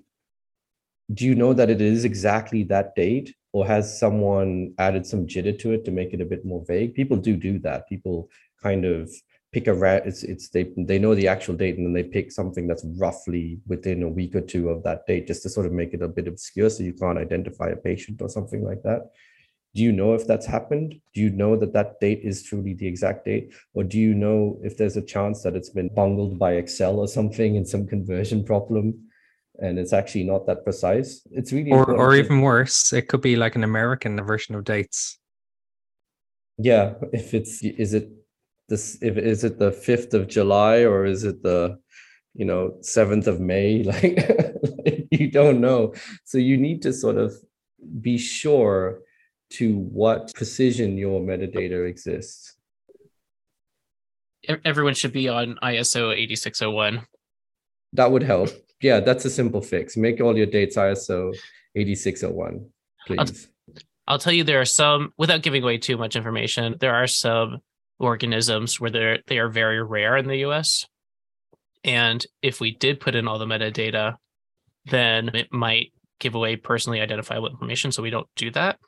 do 1.12 1.24
you 1.24 1.34
know 1.34 1.52
that 1.52 1.70
it 1.70 1.80
is 1.80 2.04
exactly 2.04 2.64
that 2.64 2.94
date 2.94 3.34
or 3.52 3.66
has 3.66 3.98
someone 3.98 4.74
added 4.78 5.06
some 5.06 5.26
jitter 5.26 5.58
to 5.60 5.72
it 5.72 5.84
to 5.84 5.90
make 5.90 6.12
it 6.12 6.20
a 6.20 6.26
bit 6.26 6.44
more 6.44 6.64
vague? 6.66 6.94
People 6.94 7.16
do 7.16 7.36
do 7.36 7.58
that. 7.60 7.88
People 7.88 8.30
kind 8.62 8.84
of 8.84 9.10
pick 9.52 9.66
a 9.66 9.74
rat 9.74 10.06
it's 10.06 10.22
it's 10.22 10.48
they 10.48 10.72
they 10.78 10.98
know 10.98 11.14
the 11.14 11.28
actual 11.28 11.54
date 11.54 11.76
and 11.76 11.86
then 11.86 11.92
they 11.92 12.02
pick 12.02 12.32
something 12.32 12.66
that's 12.66 12.86
roughly 12.96 13.60
within 13.66 14.02
a 14.02 14.08
week 14.08 14.34
or 14.34 14.40
two 14.40 14.70
of 14.70 14.82
that 14.82 15.06
date 15.06 15.26
just 15.26 15.42
to 15.42 15.50
sort 15.50 15.66
of 15.66 15.72
make 15.72 15.92
it 15.92 16.00
a 16.02 16.08
bit 16.08 16.26
obscure 16.26 16.70
so 16.70 16.82
you 16.82 16.94
can't 16.94 17.18
identify 17.18 17.68
a 17.68 17.76
patient 17.76 18.22
or 18.22 18.28
something 18.28 18.64
like 18.64 18.82
that. 18.82 19.10
Do 19.74 19.82
you 19.82 19.92
know 19.92 20.14
if 20.14 20.26
that's 20.26 20.46
happened? 20.46 20.94
Do 21.14 21.20
you 21.20 21.30
know 21.30 21.56
that 21.56 21.72
that 21.72 21.98
date 22.00 22.20
is 22.22 22.42
truly 22.42 22.74
the 22.74 22.86
exact 22.86 23.24
date? 23.24 23.54
Or 23.72 23.84
do 23.84 23.98
you 23.98 24.14
know 24.14 24.58
if 24.62 24.76
there's 24.76 24.98
a 24.98 25.02
chance 25.02 25.42
that 25.42 25.56
it's 25.56 25.70
been 25.70 25.88
bungled 25.94 26.38
by 26.38 26.54
excel 26.54 26.98
or 26.98 27.08
something 27.08 27.56
in 27.56 27.64
some 27.64 27.86
conversion 27.86 28.44
problem 28.44 29.02
and 29.60 29.78
it's 29.78 29.92
actually 29.92 30.24
not 30.24 30.46
that 30.46 30.64
precise. 30.64 31.22
It's 31.30 31.52
really 31.52 31.70
or 31.70 31.90
or 31.90 32.14
even 32.14 32.40
worse, 32.40 32.92
it 32.92 33.08
could 33.08 33.20
be 33.20 33.36
like 33.36 33.56
an 33.56 33.64
American 33.64 34.22
version 34.24 34.54
of 34.54 34.64
dates. 34.64 35.18
Yeah, 36.58 36.94
if 37.12 37.34
it's 37.34 37.62
is 37.62 37.94
it 37.94 38.10
this 38.68 38.98
if 39.02 39.16
is 39.16 39.44
it 39.44 39.58
the 39.58 39.72
fifth 39.72 40.14
of 40.14 40.28
July 40.28 40.84
or 40.84 41.04
is 41.04 41.24
it 41.24 41.42
the 41.42 41.78
you 42.34 42.44
know 42.44 42.76
seventh 42.80 43.26
of 43.26 43.40
May? 43.40 43.82
Like 43.92 45.08
you 45.10 45.30
don't 45.30 45.60
know, 45.60 45.94
so 46.24 46.38
you 46.38 46.56
need 46.56 46.82
to 46.82 46.92
sort 46.92 47.16
of 47.16 47.34
be 48.00 48.16
sure 48.16 49.00
to 49.50 49.76
what 49.76 50.32
precision 50.34 50.96
your 50.96 51.20
metadata 51.20 51.86
exists. 51.86 52.56
Everyone 54.64 54.94
should 54.94 55.12
be 55.12 55.28
on 55.28 55.58
ISO 55.62 56.12
8601. 56.16 57.06
That 57.92 58.10
would 58.10 58.22
help 58.22 58.48
yeah, 58.82 59.00
that's 59.00 59.24
a 59.24 59.30
simple 59.30 59.60
fix. 59.60 59.96
Make 59.96 60.20
all 60.20 60.36
your 60.36 60.46
dates 60.46 60.76
ISO 60.76 61.34
8601, 61.74 62.66
please. 63.06 63.18
I'll, 63.18 63.74
I'll 64.08 64.18
tell 64.18 64.32
you 64.32 64.44
there 64.44 64.60
are 64.60 64.66
some 64.66 65.12
without 65.16 65.42
giving 65.42 65.62
away 65.62 65.78
too 65.78 65.96
much 65.96 66.16
information, 66.16 66.76
there 66.80 66.94
are 66.94 67.06
some 67.06 67.58
organisms 67.98 68.80
where 68.80 68.90
they're 68.90 69.18
they 69.26 69.38
are 69.38 69.48
very 69.48 69.82
rare 69.82 70.16
in 70.16 70.26
the 70.26 70.38
US. 70.38 70.86
And 71.84 72.24
if 72.42 72.60
we 72.60 72.72
did 72.72 73.00
put 73.00 73.14
in 73.14 73.26
all 73.26 73.38
the 73.38 73.46
metadata, 73.46 74.16
then 74.86 75.34
it 75.34 75.52
might 75.52 75.92
give 76.20 76.34
away 76.34 76.56
personally 76.56 77.00
identifiable 77.00 77.48
information. 77.48 77.90
So 77.92 78.02
we 78.02 78.10
don't 78.10 78.28
do 78.36 78.50
that. 78.52 78.78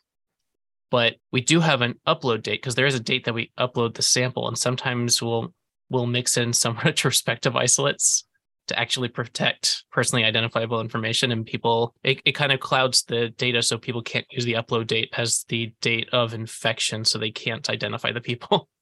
But 0.90 1.16
we 1.32 1.40
do 1.40 1.60
have 1.60 1.80
an 1.80 1.94
upload 2.06 2.42
date 2.42 2.62
because 2.62 2.76
there 2.76 2.86
is 2.86 2.94
a 2.94 3.00
date 3.00 3.24
that 3.24 3.34
we 3.34 3.50
upload 3.58 3.94
the 3.94 4.02
sample, 4.02 4.46
and 4.46 4.58
sometimes 4.58 5.22
we'll 5.22 5.52
we'll 5.90 6.06
mix 6.06 6.36
in 6.36 6.52
some 6.52 6.78
retrospective 6.84 7.56
isolates 7.56 8.24
to 8.68 8.78
actually 8.78 9.08
protect 9.08 9.84
personally 9.90 10.24
identifiable 10.24 10.80
information 10.80 11.30
and 11.32 11.46
people 11.46 11.94
it, 12.02 12.20
it 12.24 12.32
kind 12.32 12.52
of 12.52 12.60
clouds 12.60 13.04
the 13.04 13.30
data 13.30 13.62
so 13.62 13.78
people 13.78 14.02
can't 14.02 14.26
use 14.30 14.44
the 14.44 14.54
upload 14.54 14.86
date 14.86 15.10
as 15.16 15.44
the 15.48 15.72
date 15.80 16.08
of 16.12 16.34
infection 16.34 17.04
so 17.04 17.18
they 17.18 17.30
can't 17.30 17.70
identify 17.70 18.12
the 18.12 18.20
people. 18.20 18.68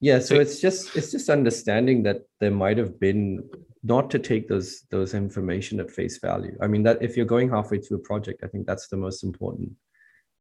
Yeah 0.00 0.18
so 0.18 0.34
it's 0.38 0.60
just 0.60 0.94
it's 0.96 1.10
just 1.10 1.30
understanding 1.30 2.02
that 2.02 2.22
there 2.38 2.50
might 2.50 2.76
have 2.76 3.00
been 3.00 3.48
not 3.82 4.10
to 4.10 4.18
take 4.18 4.48
those 4.48 4.82
those 4.90 5.14
information 5.14 5.80
at 5.80 5.90
face 5.90 6.18
value. 6.18 6.54
I 6.60 6.66
mean 6.66 6.82
that 6.82 7.00
if 7.00 7.16
you're 7.16 7.24
going 7.24 7.48
halfway 7.48 7.78
through 7.78 7.98
a 7.98 8.00
project 8.00 8.42
i 8.44 8.48
think 8.48 8.66
that's 8.66 8.88
the 8.88 8.98
most 8.98 9.24
important 9.24 9.70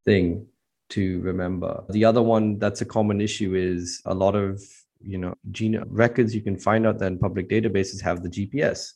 thing 0.03 0.47
to 0.89 1.21
remember. 1.21 1.83
The 1.89 2.05
other 2.05 2.21
one 2.21 2.59
that's 2.59 2.81
a 2.81 2.86
common 2.86 3.19
issue 3.21 3.55
is 3.55 4.01
a 4.05 4.13
lot 4.13 4.36
of 4.36 4.62
you 5.05 5.17
know 5.17 5.33
gene 5.51 5.83
records 5.87 6.33
you 6.33 6.41
can 6.41 6.57
find 6.57 6.87
out 6.87 6.97
that 6.99 7.07
in 7.07 7.17
public 7.19 7.49
databases 7.49 8.01
have 8.01 8.23
the 8.23 8.29
gps 8.29 8.93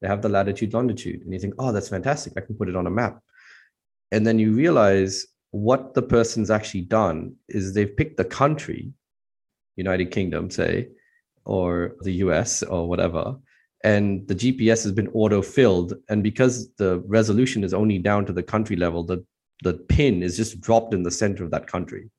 they 0.00 0.08
have 0.08 0.22
the 0.22 0.28
latitude 0.28 0.74
longitude 0.74 1.22
and 1.22 1.32
you 1.32 1.38
think 1.38 1.54
oh 1.58 1.72
that's 1.72 1.88
fantastic. 1.88 2.34
I 2.36 2.40
can 2.40 2.54
put 2.54 2.68
it 2.68 2.76
on 2.76 2.86
a 2.86 2.90
map. 2.90 3.20
And 4.12 4.26
then 4.26 4.38
you 4.38 4.52
realize 4.52 5.26
what 5.50 5.94
the 5.94 6.02
person's 6.02 6.50
actually 6.50 6.82
done 6.82 7.34
is 7.48 7.72
they've 7.72 7.96
picked 7.96 8.16
the 8.16 8.24
country 8.24 8.92
united 9.76 10.10
kingdom 10.10 10.50
say 10.50 10.88
or 11.44 11.96
the 12.02 12.12
us 12.12 12.62
or 12.62 12.88
whatever 12.88 13.36
and 13.84 14.26
the 14.26 14.34
gps 14.34 14.82
has 14.82 14.92
been 14.92 15.08
auto 15.08 15.40
filled 15.40 15.94
and 16.08 16.22
because 16.22 16.72
the 16.74 16.98
resolution 17.06 17.62
is 17.62 17.72
only 17.72 17.98
down 17.98 18.26
to 18.26 18.32
the 18.32 18.42
country 18.42 18.74
level 18.74 19.02
the 19.02 19.24
the 19.62 19.74
pin 19.88 20.22
is 20.22 20.36
just 20.36 20.60
dropped 20.60 20.92
in 20.92 21.02
the 21.02 21.10
center 21.10 21.44
of 21.44 21.50
that 21.50 21.66
country 21.66 22.10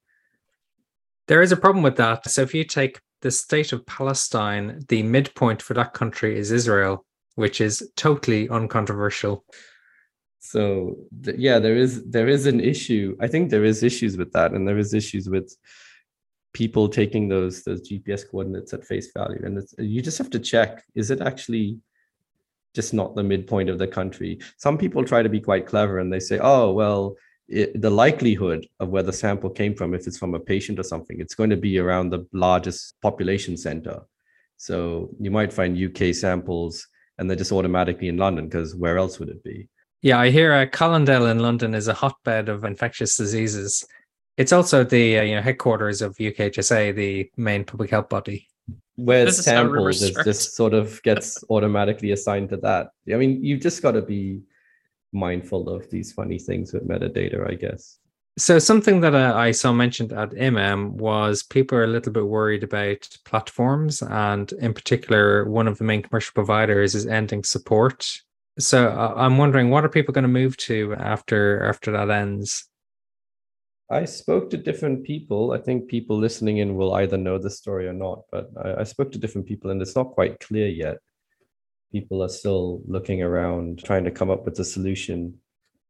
there 1.27 1.41
is 1.41 1.51
a 1.51 1.57
problem 1.57 1.83
with 1.83 1.97
that. 1.97 2.29
So 2.29 2.41
if 2.41 2.53
you 2.53 2.63
take 2.63 3.01
the 3.21 3.31
state 3.31 3.73
of 3.73 3.85
Palestine, 3.85 4.83
the 4.87 5.03
midpoint 5.03 5.61
for 5.61 5.73
that 5.73 5.93
country 5.93 6.37
is 6.37 6.51
Israel, 6.51 7.05
which 7.35 7.61
is 7.61 7.91
totally 7.95 8.49
uncontroversial. 8.49 9.45
So 10.39 10.97
th- 11.23 11.37
yeah, 11.37 11.59
there 11.59 11.75
is 11.75 12.03
there 12.05 12.27
is 12.27 12.45
an 12.45 12.59
issue. 12.59 13.17
I 13.19 13.27
think 13.27 13.49
there 13.49 13.65
is 13.65 13.83
issues 13.83 14.17
with 14.17 14.31
that, 14.33 14.53
and 14.53 14.67
there 14.67 14.77
is 14.77 14.93
issues 14.93 15.27
with 15.29 15.53
people 16.53 16.87
taking 16.87 17.27
those 17.27 17.63
those 17.63 17.87
GPS 17.89 18.29
coordinates 18.29 18.73
at 18.73 18.85
face 18.85 19.11
value, 19.11 19.41
and 19.43 19.61
you 19.77 20.01
just 20.01 20.17
have 20.17 20.29
to 20.29 20.39
check: 20.39 20.85
is 20.95 21.11
it 21.11 21.21
actually 21.21 21.79
just 22.73 22.93
not 22.93 23.15
the 23.15 23.23
midpoint 23.23 23.69
of 23.69 23.79
the 23.79 23.87
country? 23.87 24.39
Some 24.57 24.77
people 24.77 25.03
try 25.03 25.21
to 25.21 25.29
be 25.29 25.41
quite 25.41 25.65
clever, 25.65 25.99
and 25.99 26.13
they 26.13 26.19
say, 26.21 26.39
"Oh 26.41 26.71
well." 26.71 27.17
It, 27.47 27.81
the 27.81 27.89
likelihood 27.89 28.67
of 28.79 28.89
where 28.89 29.03
the 29.03 29.13
sample 29.13 29.49
came 29.49 29.73
from, 29.73 29.93
if 29.93 30.07
it's 30.07 30.17
from 30.17 30.33
a 30.33 30.39
patient 30.39 30.79
or 30.79 30.83
something, 30.83 31.19
it's 31.19 31.35
going 31.35 31.49
to 31.49 31.57
be 31.57 31.79
around 31.79 32.09
the 32.09 32.27
largest 32.33 32.95
population 33.01 33.57
center. 33.57 34.01
So 34.57 35.09
you 35.19 35.31
might 35.31 35.53
find 35.53 35.77
UK 35.77 36.13
samples 36.13 36.87
and 37.17 37.29
they're 37.29 37.37
just 37.37 37.51
automatically 37.51 38.09
in 38.09 38.17
London 38.17 38.47
because 38.47 38.75
where 38.75 38.97
else 38.97 39.19
would 39.19 39.29
it 39.29 39.43
be? 39.43 39.69
Yeah, 40.01 40.19
I 40.19 40.29
hear 40.29 40.53
uh, 40.53 40.65
Colindale 40.65 41.31
in 41.31 41.39
London 41.39 41.73
is 41.73 41.87
a 41.87 41.93
hotbed 41.93 42.49
of 42.49 42.63
infectious 42.63 43.17
diseases. 43.17 43.85
It's 44.37 44.51
also 44.51 44.83
the 44.83 45.19
uh, 45.19 45.21
you 45.23 45.35
know 45.35 45.41
headquarters 45.41 46.01
of 46.01 46.15
UKHSA, 46.17 46.95
the 46.95 47.31
main 47.35 47.63
public 47.63 47.89
health 47.89 48.09
body. 48.09 48.47
Where 48.95 49.29
samples 49.31 50.01
is 50.01 50.17
just 50.23 50.55
sort 50.55 50.73
of 50.73 51.01
gets 51.03 51.43
automatically 51.49 52.11
assigned 52.11 52.49
to 52.49 52.57
that. 52.57 52.89
I 53.11 53.15
mean, 53.15 53.43
you've 53.43 53.61
just 53.61 53.81
got 53.81 53.93
to 53.93 54.01
be 54.01 54.41
mindful 55.13 55.69
of 55.69 55.89
these 55.89 56.11
funny 56.11 56.39
things 56.39 56.73
with 56.73 56.87
metadata, 56.87 57.49
I 57.49 57.55
guess. 57.55 57.99
So 58.37 58.59
something 58.59 59.01
that 59.01 59.15
uh, 59.15 59.33
I 59.35 59.49
saw 59.49 59.73
mentioned 59.73 60.13
at 60.13 60.29
MM 60.29 60.91
was 60.91 61.41
people 61.41 61.77
are 61.79 61.83
a 61.83 61.87
little 61.87 62.11
bit 62.11 62.27
worried 62.27 62.63
about 62.63 63.09
platforms, 63.25 64.03
and 64.03 64.51
in 64.53 64.73
particular, 64.73 65.49
one 65.49 65.67
of 65.67 65.79
the 65.79 65.83
main 65.83 66.03
commercial 66.03 66.33
providers 66.33 66.93
is 66.93 67.07
ending 67.07 67.43
support. 67.43 68.07
So 68.59 68.89
uh, 68.89 69.13
I'm 69.15 69.39
wondering, 69.39 69.71
what 69.71 69.83
are 69.85 69.89
people 69.89 70.13
going 70.13 70.23
to 70.23 70.27
move 70.27 70.55
to 70.57 70.93
after 70.99 71.63
after 71.63 71.91
that 71.91 72.11
ends? 72.11 72.69
I 73.89 74.05
spoke 74.05 74.49
to 74.49 74.57
different 74.57 75.05
people. 75.05 75.53
I 75.53 75.59
think 75.59 75.87
people 75.87 76.17
listening 76.17 76.57
in 76.57 76.75
will 76.75 76.93
either 76.95 77.17
know 77.17 77.37
the 77.37 77.49
story 77.49 77.87
or 77.87 77.93
not, 77.93 78.23
but 78.31 78.49
I, 78.63 78.81
I, 78.81 78.83
spoke 78.83 79.13
to 79.13 79.17
different 79.17 79.47
people 79.47 79.71
and 79.71 79.81
it's 79.81 79.95
not 79.95 80.11
quite 80.11 80.41
clear 80.41 80.67
yet. 80.67 80.97
People 81.91 82.23
are 82.23 82.29
still 82.29 82.81
looking 82.85 83.21
around, 83.21 83.83
trying 83.83 84.03
to 84.03 84.11
come 84.11 84.29
up 84.29 84.45
with 84.45 84.59
a 84.59 84.65
solution. 84.65 85.35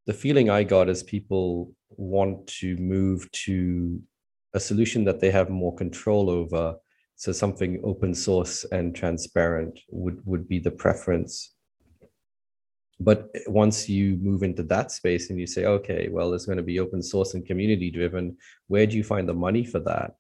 The 0.05 0.13
feeling 0.13 0.49
I 0.49 0.63
got 0.63 0.89
is 0.89 1.03
people 1.03 1.73
want 1.89 2.47
to 2.47 2.77
move 2.77 3.29
to 3.31 4.01
a 4.53 4.59
solution 4.59 5.03
that 5.05 5.19
they 5.19 5.31
have 5.31 5.49
more 5.49 5.75
control 5.75 6.29
over. 6.29 6.75
So 7.15 7.31
something 7.31 7.81
open 7.83 8.13
source 8.13 8.63
and 8.71 8.95
transparent 8.95 9.79
would, 9.89 10.21
would 10.25 10.47
be 10.47 10.59
the 10.59 10.71
preference 10.71 11.55
but 12.99 13.29
once 13.45 13.87
you 13.87 14.17
move 14.17 14.43
into 14.43 14.63
that 14.63 14.91
space 14.91 15.29
and 15.29 15.39
you 15.39 15.45
say 15.45 15.65
okay 15.65 16.09
well 16.11 16.33
it's 16.33 16.45
going 16.45 16.57
to 16.57 16.63
be 16.63 16.79
open 16.79 17.01
source 17.01 17.33
and 17.33 17.45
community 17.45 17.91
driven 17.91 18.35
where 18.67 18.87
do 18.87 18.97
you 18.97 19.03
find 19.03 19.29
the 19.29 19.33
money 19.33 19.63
for 19.63 19.79
that 19.79 20.15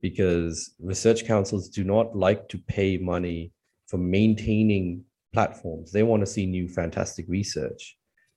because 0.00 0.74
research 0.80 1.26
councils 1.26 1.68
do 1.68 1.84
not 1.84 2.16
like 2.16 2.48
to 2.48 2.58
pay 2.58 2.96
money 2.96 3.52
for 3.86 3.98
maintaining 3.98 5.04
platforms. 5.32 5.92
They 5.92 6.02
want 6.02 6.22
to 6.22 6.26
see 6.26 6.46
new 6.46 6.68
fantastic 6.68 7.26
research. 7.28 7.96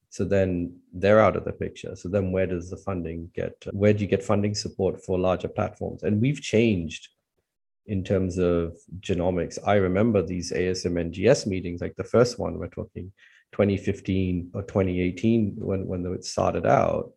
So 0.09 0.25
then 0.25 0.75
they're 0.91 1.19
out 1.19 1.35
of 1.35 1.45
the 1.45 1.51
picture. 1.51 1.95
So 1.95 2.09
then 2.09 2.31
where 2.31 2.47
does 2.47 2.69
the 2.69 2.77
funding 2.77 3.29
get 3.33 3.53
where 3.71 3.93
do 3.93 4.01
you 4.01 4.07
get 4.07 4.23
funding 4.23 4.55
support 4.55 5.03
for 5.03 5.19
larger 5.19 5.47
platforms? 5.47 6.03
And 6.03 6.21
we've 6.21 6.41
changed 6.41 7.09
in 7.85 8.03
terms 8.03 8.37
of 8.37 8.75
genomics. 8.99 9.57
I 9.65 9.75
remember 9.75 10.21
these 10.21 10.51
asm 10.51 10.93
ngs 11.05 11.47
meetings 11.47 11.81
like 11.81 11.95
the 11.95 12.03
first 12.15 12.37
one 12.37 12.57
we're 12.57 12.67
talking 12.67 13.11
2015 13.53 14.51
or 14.53 14.63
2018 14.63 15.55
when 15.57 15.87
when 15.87 16.05
it 16.13 16.25
started 16.25 16.65
out 16.65 17.11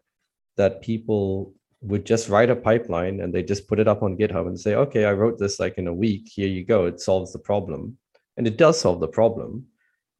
that 0.57 0.81
people 0.81 1.55
would 1.81 2.07
just 2.07 2.29
write 2.29 2.51
a 2.51 2.57
pipeline 2.57 3.21
and 3.21 3.35
they 3.35 3.43
just 3.43 3.69
put 3.69 3.81
it 3.81 3.89
up 3.89 4.03
on 4.03 4.17
github 4.17 4.47
and 4.47 4.59
say 4.59 4.75
okay 4.75 5.05
i 5.05 5.13
wrote 5.13 5.39
this 5.39 5.59
like 5.59 5.77
in 5.79 5.89
a 5.89 5.95
week. 6.05 6.25
Here 6.29 6.49
you 6.49 6.65
go. 6.65 6.87
It 6.87 7.01
solves 7.01 7.33
the 7.33 7.39
problem 7.51 7.99
and 8.37 8.47
it 8.47 8.57
does 8.57 8.81
solve 8.81 9.01
the 9.01 9.09
problem 9.09 9.67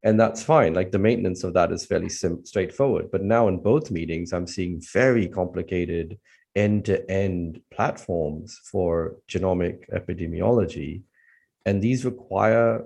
and 0.05 0.19
that's 0.19 0.43
fine 0.43 0.75
like 0.75 0.91
the 0.91 0.99
maintenance 0.99 1.45
of 1.45 1.55
that 1.55 1.73
is 1.73 1.87
fairly 1.87 2.09
sim- 2.09 2.45
straightforward 2.45 3.11
but 3.11 3.23
now 3.23 3.49
in 3.49 3.59
both 3.59 3.91
meetings 3.91 4.33
i'm 4.33 4.47
seeing 4.47 4.83
very 4.93 5.29
complicated 5.29 6.19
end-to-end 6.55 7.61
platforms 7.73 8.61
for 8.71 9.17
genomic 9.29 9.89
epidemiology 9.91 11.03
and 11.65 11.81
these 11.81 12.05
require 12.05 12.85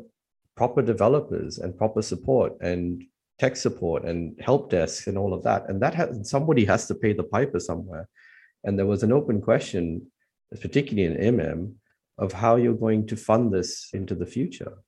proper 0.56 0.82
developers 0.82 1.58
and 1.58 1.76
proper 1.76 2.02
support 2.02 2.56
and 2.60 3.04
tech 3.38 3.56
support 3.56 4.04
and 4.04 4.38
help 4.40 4.70
desks 4.70 5.06
and 5.06 5.18
all 5.18 5.34
of 5.34 5.42
that. 5.44 5.68
And 5.68 5.80
that 5.82 5.94
has, 5.94 6.28
somebody 6.28 6.64
has 6.64 6.86
to 6.86 6.94
pay 6.94 7.12
the 7.12 7.22
piper 7.22 7.60
somewhere. 7.60 8.08
And 8.64 8.78
there 8.78 8.86
was 8.86 9.02
an 9.02 9.12
open 9.12 9.40
question, 9.40 10.10
particularly 10.60 11.04
in 11.04 11.36
MM, 11.36 11.74
of 12.18 12.32
how 12.32 12.56
you're 12.56 12.74
going 12.74 13.06
to 13.08 13.16
fund 13.16 13.52
this 13.52 13.90
into 13.92 14.14
the 14.14 14.26
future. 14.26 14.78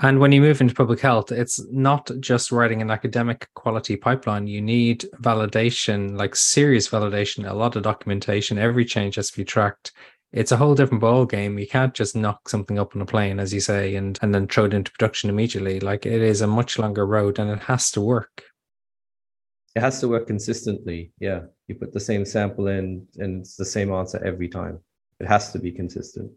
And 0.00 0.20
when 0.20 0.30
you 0.32 0.42
move 0.42 0.60
into 0.60 0.74
public 0.74 1.00
health, 1.00 1.32
it's 1.32 1.58
not 1.70 2.10
just 2.20 2.52
writing 2.52 2.82
an 2.82 2.90
academic 2.90 3.48
quality 3.54 3.96
pipeline. 3.96 4.46
You 4.46 4.60
need 4.60 5.06
validation, 5.22 6.18
like 6.18 6.36
serious 6.36 6.88
validation, 6.88 7.48
a 7.48 7.54
lot 7.54 7.76
of 7.76 7.82
documentation. 7.82 8.58
Every 8.58 8.84
change 8.84 9.14
has 9.14 9.30
to 9.30 9.38
be 9.38 9.44
tracked 9.44 9.92
it's 10.32 10.52
a 10.52 10.56
whole 10.56 10.74
different 10.74 11.00
ball 11.00 11.24
game. 11.24 11.58
You 11.58 11.66
can't 11.66 11.94
just 11.94 12.16
knock 12.16 12.48
something 12.48 12.78
up 12.78 12.94
on 12.94 13.02
a 13.02 13.06
plane, 13.06 13.38
as 13.38 13.54
you 13.54 13.60
say, 13.60 13.96
and 13.96 14.18
and 14.22 14.34
then 14.34 14.46
throw 14.46 14.66
it 14.66 14.74
into 14.74 14.92
production 14.92 15.30
immediately. 15.30 15.80
Like 15.80 16.04
it 16.04 16.20
is 16.20 16.42
a 16.42 16.46
much 16.46 16.78
longer 16.78 17.06
road, 17.06 17.38
and 17.38 17.50
it 17.50 17.60
has 17.60 17.90
to 17.92 18.00
work. 18.00 18.44
It 19.74 19.80
has 19.80 20.00
to 20.00 20.08
work 20.08 20.26
consistently. 20.26 21.12
Yeah, 21.20 21.42
you 21.68 21.74
put 21.74 21.92
the 21.92 22.00
same 22.00 22.24
sample 22.24 22.66
in, 22.68 23.06
and 23.16 23.40
it's 23.40 23.56
the 23.56 23.64
same 23.64 23.92
answer 23.92 24.22
every 24.24 24.48
time. 24.48 24.78
It 25.20 25.26
has 25.26 25.52
to 25.52 25.58
be 25.58 25.72
consistent. 25.72 26.30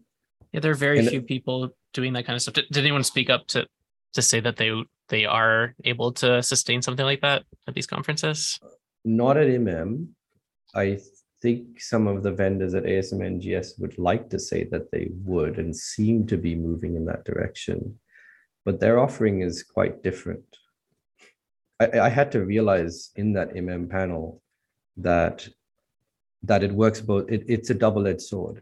Yeah, 0.51 0.61
there 0.61 0.71
are 0.71 0.75
very 0.75 0.99
and 0.99 1.09
few 1.09 1.21
people 1.21 1.69
doing 1.93 2.13
that 2.13 2.25
kind 2.25 2.35
of 2.35 2.41
stuff. 2.41 2.55
Did, 2.55 2.65
did 2.71 2.83
anyone 2.83 3.03
speak 3.03 3.29
up 3.29 3.47
to 3.47 3.67
to 4.13 4.21
say 4.21 4.39
that 4.39 4.57
they 4.57 4.71
they 5.09 5.25
are 5.25 5.75
able 5.83 6.11
to 6.13 6.41
sustain 6.41 6.81
something 6.81 7.05
like 7.05 7.21
that 7.21 7.43
at 7.67 7.75
these 7.75 7.87
conferences? 7.87 8.59
Not 9.05 9.37
at 9.37 9.47
MM. 9.47 10.07
I 10.75 10.99
think 11.41 11.81
some 11.81 12.07
of 12.07 12.23
the 12.23 12.31
vendors 12.31 12.73
at 12.73 12.83
ASM 12.83 13.19
NGS 13.19 13.79
would 13.79 13.97
like 13.97 14.29
to 14.29 14.39
say 14.39 14.65
that 14.65 14.91
they 14.91 15.09
would 15.23 15.57
and 15.57 15.75
seem 15.75 16.27
to 16.27 16.37
be 16.37 16.55
moving 16.55 16.95
in 16.95 17.05
that 17.05 17.25
direction, 17.25 17.99
but 18.65 18.79
their 18.79 18.99
offering 18.99 19.41
is 19.41 19.63
quite 19.63 20.03
different. 20.03 20.43
I, 21.79 21.99
I 21.99 22.09
had 22.09 22.31
to 22.33 22.45
realize 22.45 23.11
in 23.15 23.33
that 23.33 23.53
MM 23.53 23.89
panel 23.89 24.41
that 24.97 25.47
that 26.43 26.63
it 26.63 26.71
works 26.71 27.01
both. 27.01 27.29
It, 27.29 27.43
it's 27.47 27.69
a 27.69 27.73
double-edged 27.73 28.21
sword. 28.21 28.61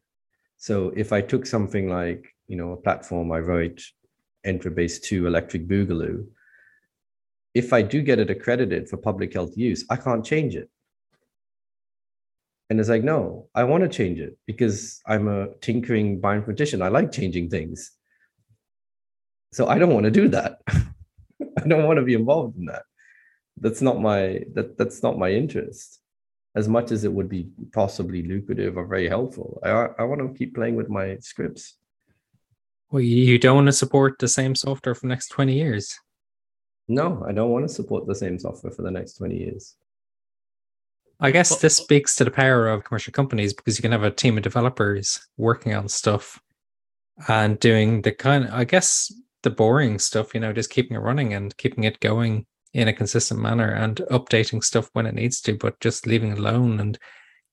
So 0.58 0.91
if 0.96 1.13
I 1.13 1.22
took 1.22 1.46
something 1.46 1.89
like 1.89 2.26
you 2.48 2.58
know 2.58 2.72
a 2.72 2.78
platform 2.78 3.32
I 3.32 3.39
wrote 3.39 3.82
EnteroBase 4.46 5.02
2 5.02 5.28
Electric 5.28 5.67
Boogaloo, 5.67 6.26
if 7.54 7.74
I 7.74 7.82
do 7.82 8.02
get 8.02 8.20
it 8.20 8.30
accredited 8.30 8.89
for 8.89 8.98
public 8.98 9.34
health 9.34 9.58
use, 9.58 9.86
I 9.89 9.96
can't 9.96 10.26
change 10.26 10.56
it 10.56 10.70
and 12.70 12.80
it's 12.80 12.89
like, 12.89 13.04
no, 13.04 13.48
I 13.56 13.63
want 13.63 13.84
to 13.84 13.89
change 13.89 14.20
it 14.20 14.38
because 14.46 15.02
I'm 15.08 15.28
a 15.28 15.54
tinkering 15.62 16.20
bioinformatician. 16.20 16.82
I 16.82 16.89
like 16.89 17.12
changing 17.12 17.50
things. 17.50 17.91
So 19.54 19.67
I 19.67 19.80
don't 19.80 19.93
want 19.93 20.04
to 20.04 20.12
do 20.12 20.28
that. 20.30 20.60
I 20.67 21.67
don't 21.67 21.86
want 21.86 21.98
to 21.98 22.04
be 22.04 22.13
involved 22.13 22.58
in 22.58 22.65
that. 22.65 22.84
That's 23.60 23.82
not 23.82 24.02
my 24.02 24.41
that 24.54 24.78
that's 24.78 25.02
not 25.02 25.17
my 25.17 25.32
interest. 25.32 26.02
As 26.58 26.67
much 26.67 26.91
as 26.91 27.04
it 27.04 27.13
would 27.13 27.30
be 27.30 27.48
possibly 27.72 28.24
lucrative 28.24 28.78
or 28.78 28.88
very 28.88 29.08
helpful, 29.08 29.62
I 29.63 29.70
I 30.00 30.04
want 30.10 30.22
to 30.22 30.38
keep 30.38 30.56
playing 30.56 30.76
with 30.76 30.89
my 30.89 31.17
scripts. 31.20 31.78
Well, 32.89 33.02
you 33.02 33.38
don't 33.38 33.58
want 33.60 33.67
to 33.67 33.84
support 33.84 34.17
the 34.17 34.28
same 34.28 34.56
software 34.56 34.96
for 34.96 35.02
the 35.02 35.13
next 35.13 35.28
20 35.28 35.54
years. 35.54 36.00
No, 36.88 37.24
I 37.28 37.34
don't 37.34 37.52
want 37.52 37.67
to 37.67 37.74
support 37.74 38.08
the 38.08 38.15
same 38.15 38.39
software 38.39 38.72
for 38.72 38.82
the 38.82 38.91
next 38.91 39.13
20 39.17 39.38
years. 39.38 39.76
I 41.20 41.32
guess 41.32 41.52
well, 41.52 41.60
this 41.60 41.78
speaks 41.78 42.15
to 42.15 42.24
the 42.24 42.32
power 42.32 42.67
of 42.67 42.84
commercial 42.86 43.12
companies 43.12 43.54
because 43.54 43.78
you 43.78 43.82
can 43.82 43.91
have 43.91 44.04
a 44.04 44.12
team 44.12 44.38
of 44.38 44.43
developers 44.43 45.20
working 45.36 45.74
on 45.74 45.89
stuff 45.89 46.39
and 47.28 47.60
doing 47.60 48.04
the 48.04 48.12
kind 48.12 48.46
of, 48.46 48.54
I 48.54 48.63
guess, 48.63 49.12
the 49.43 49.50
boring 49.50 50.00
stuff, 50.00 50.34
you 50.34 50.39
know, 50.39 50.54
just 50.54 50.70
keeping 50.70 50.96
it 50.96 51.02
running 51.02 51.34
and 51.34 51.56
keeping 51.58 51.84
it 51.84 52.00
going 52.00 52.46
in 52.73 52.88
a 52.88 52.93
consistent 52.93 53.39
manner 53.39 53.71
and 53.71 53.97
updating 54.12 54.63
stuff 54.63 54.89
when 54.93 55.06
it 55.06 55.15
needs 55.15 55.41
to, 55.41 55.56
but 55.56 55.80
just 55.80 56.06
leaving 56.06 56.32
it 56.32 56.39
alone 56.39 56.80
and 56.80 56.97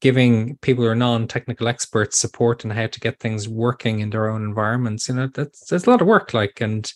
giving 0.00 0.57
people 0.59 0.85
who 0.85 0.90
are 0.90 0.94
non-technical 0.94 1.68
experts 1.68 2.18
support 2.18 2.64
and 2.64 2.72
how 2.72 2.87
to 2.87 3.00
get 3.00 3.20
things 3.20 3.48
working 3.48 4.00
in 4.00 4.11
their 4.11 4.29
own 4.29 4.42
environments. 4.42 5.09
You 5.09 5.14
know, 5.14 5.29
that's 5.33 5.66
there's 5.66 5.87
a 5.87 5.90
lot 5.90 6.03
of 6.03 6.07
work. 6.07 6.35
Like, 6.35 6.61
and 6.61 6.92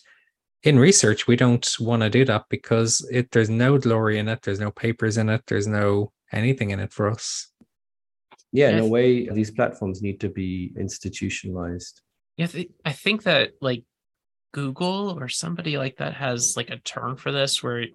in 0.63 0.77
research, 0.77 1.25
we 1.25 1.35
don't 1.35 1.67
want 1.79 2.01
to 2.03 2.09
do 2.09 2.25
that 2.25 2.45
because 2.49 3.07
it 3.11 3.31
there's 3.31 3.49
no 3.49 3.77
glory 3.77 4.19
in 4.19 4.27
it, 4.27 4.41
there's 4.43 4.59
no 4.59 4.71
papers 4.71 5.17
in 5.17 5.29
it, 5.29 5.41
there's 5.47 5.67
no 5.67 6.11
anything 6.31 6.69
in 6.71 6.79
it 6.79 6.93
for 6.93 7.09
us. 7.09 7.47
Yeah, 8.51 8.69
in 8.69 8.79
a 8.79 8.87
way, 8.87 9.29
these 9.29 9.51
platforms 9.51 10.01
need 10.01 10.19
to 10.21 10.29
be 10.29 10.73
institutionalized. 10.77 12.01
Yeah, 12.37 12.47
I 12.83 12.91
think 12.93 13.23
that 13.23 13.51
like 13.61 13.83
Google 14.53 15.17
or 15.19 15.27
somebody 15.27 15.77
like 15.77 15.97
that 15.97 16.15
has 16.15 16.55
like 16.57 16.69
a 16.69 16.77
term 16.77 17.15
for 17.15 17.31
this 17.31 17.61
where 17.61 17.85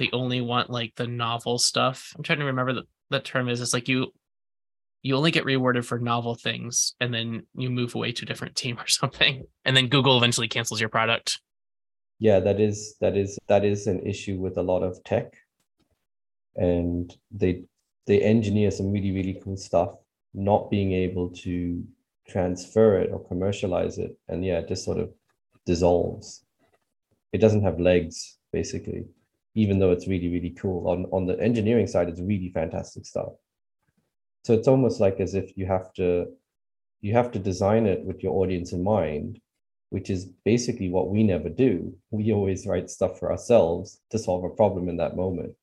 they 0.00 0.10
only 0.12 0.40
want 0.40 0.70
like 0.70 0.94
the 0.96 1.06
novel 1.06 1.58
stuff. 1.58 2.12
I'm 2.16 2.24
trying 2.24 2.38
to 2.38 2.46
remember 2.46 2.72
the, 2.72 2.82
the 3.10 3.20
term 3.20 3.48
is. 3.48 3.60
It's 3.60 3.74
like 3.74 3.86
you 3.86 4.12
you 5.02 5.14
only 5.14 5.30
get 5.30 5.44
rewarded 5.44 5.86
for 5.86 5.98
novel 5.98 6.34
things 6.34 6.94
and 7.00 7.12
then 7.14 7.46
you 7.54 7.70
move 7.70 7.94
away 7.94 8.12
to 8.12 8.24
a 8.24 8.26
different 8.26 8.56
team 8.56 8.78
or 8.80 8.86
something. 8.86 9.44
And 9.64 9.76
then 9.76 9.88
Google 9.88 10.16
eventually 10.16 10.48
cancels 10.48 10.80
your 10.80 10.88
product. 10.88 11.40
Yeah, 12.18 12.40
that 12.40 12.60
is 12.60 12.96
that 13.00 13.16
is 13.16 13.38
that 13.48 13.64
is 13.64 13.86
an 13.86 14.00
issue 14.06 14.38
with 14.38 14.56
a 14.56 14.62
lot 14.62 14.82
of 14.82 15.02
tech. 15.04 15.34
And 16.56 17.14
they 17.30 17.64
they 18.06 18.22
engineer 18.22 18.70
some 18.70 18.90
really 18.90 19.12
really 19.12 19.40
cool 19.44 19.56
stuff 19.56 19.90
not 20.32 20.70
being 20.70 20.92
able 20.92 21.28
to 21.30 21.84
transfer 22.26 22.98
it 22.98 23.10
or 23.12 23.26
commercialize 23.26 23.98
it 23.98 24.16
and 24.28 24.44
yeah 24.44 24.58
it 24.58 24.68
just 24.68 24.84
sort 24.84 24.98
of 24.98 25.10
dissolves 25.66 26.44
it 27.32 27.38
doesn't 27.38 27.64
have 27.64 27.80
legs 27.80 28.38
basically 28.52 29.04
even 29.54 29.78
though 29.78 29.90
it's 29.90 30.08
really 30.08 30.28
really 30.28 30.50
cool 30.50 30.88
on 30.88 31.06
on 31.12 31.26
the 31.26 31.38
engineering 31.40 31.86
side 31.86 32.08
it's 32.08 32.20
really 32.20 32.50
fantastic 32.50 33.04
stuff 33.06 33.32
so 34.44 34.54
it's 34.54 34.68
almost 34.68 35.00
like 35.00 35.20
as 35.20 35.34
if 35.34 35.56
you 35.56 35.66
have 35.66 35.92
to 35.92 36.26
you 37.00 37.12
have 37.12 37.30
to 37.30 37.38
design 37.38 37.86
it 37.86 38.04
with 38.04 38.22
your 38.22 38.34
audience 38.42 38.72
in 38.72 38.82
mind 38.82 39.40
which 39.90 40.08
is 40.08 40.26
basically 40.44 40.88
what 40.88 41.10
we 41.10 41.22
never 41.22 41.48
do 41.48 41.94
we 42.10 42.32
always 42.32 42.66
write 42.66 42.88
stuff 42.88 43.18
for 43.18 43.30
ourselves 43.30 44.00
to 44.10 44.18
solve 44.18 44.44
a 44.44 44.50
problem 44.50 44.88
in 44.88 44.96
that 44.96 45.16
moment 45.16 45.54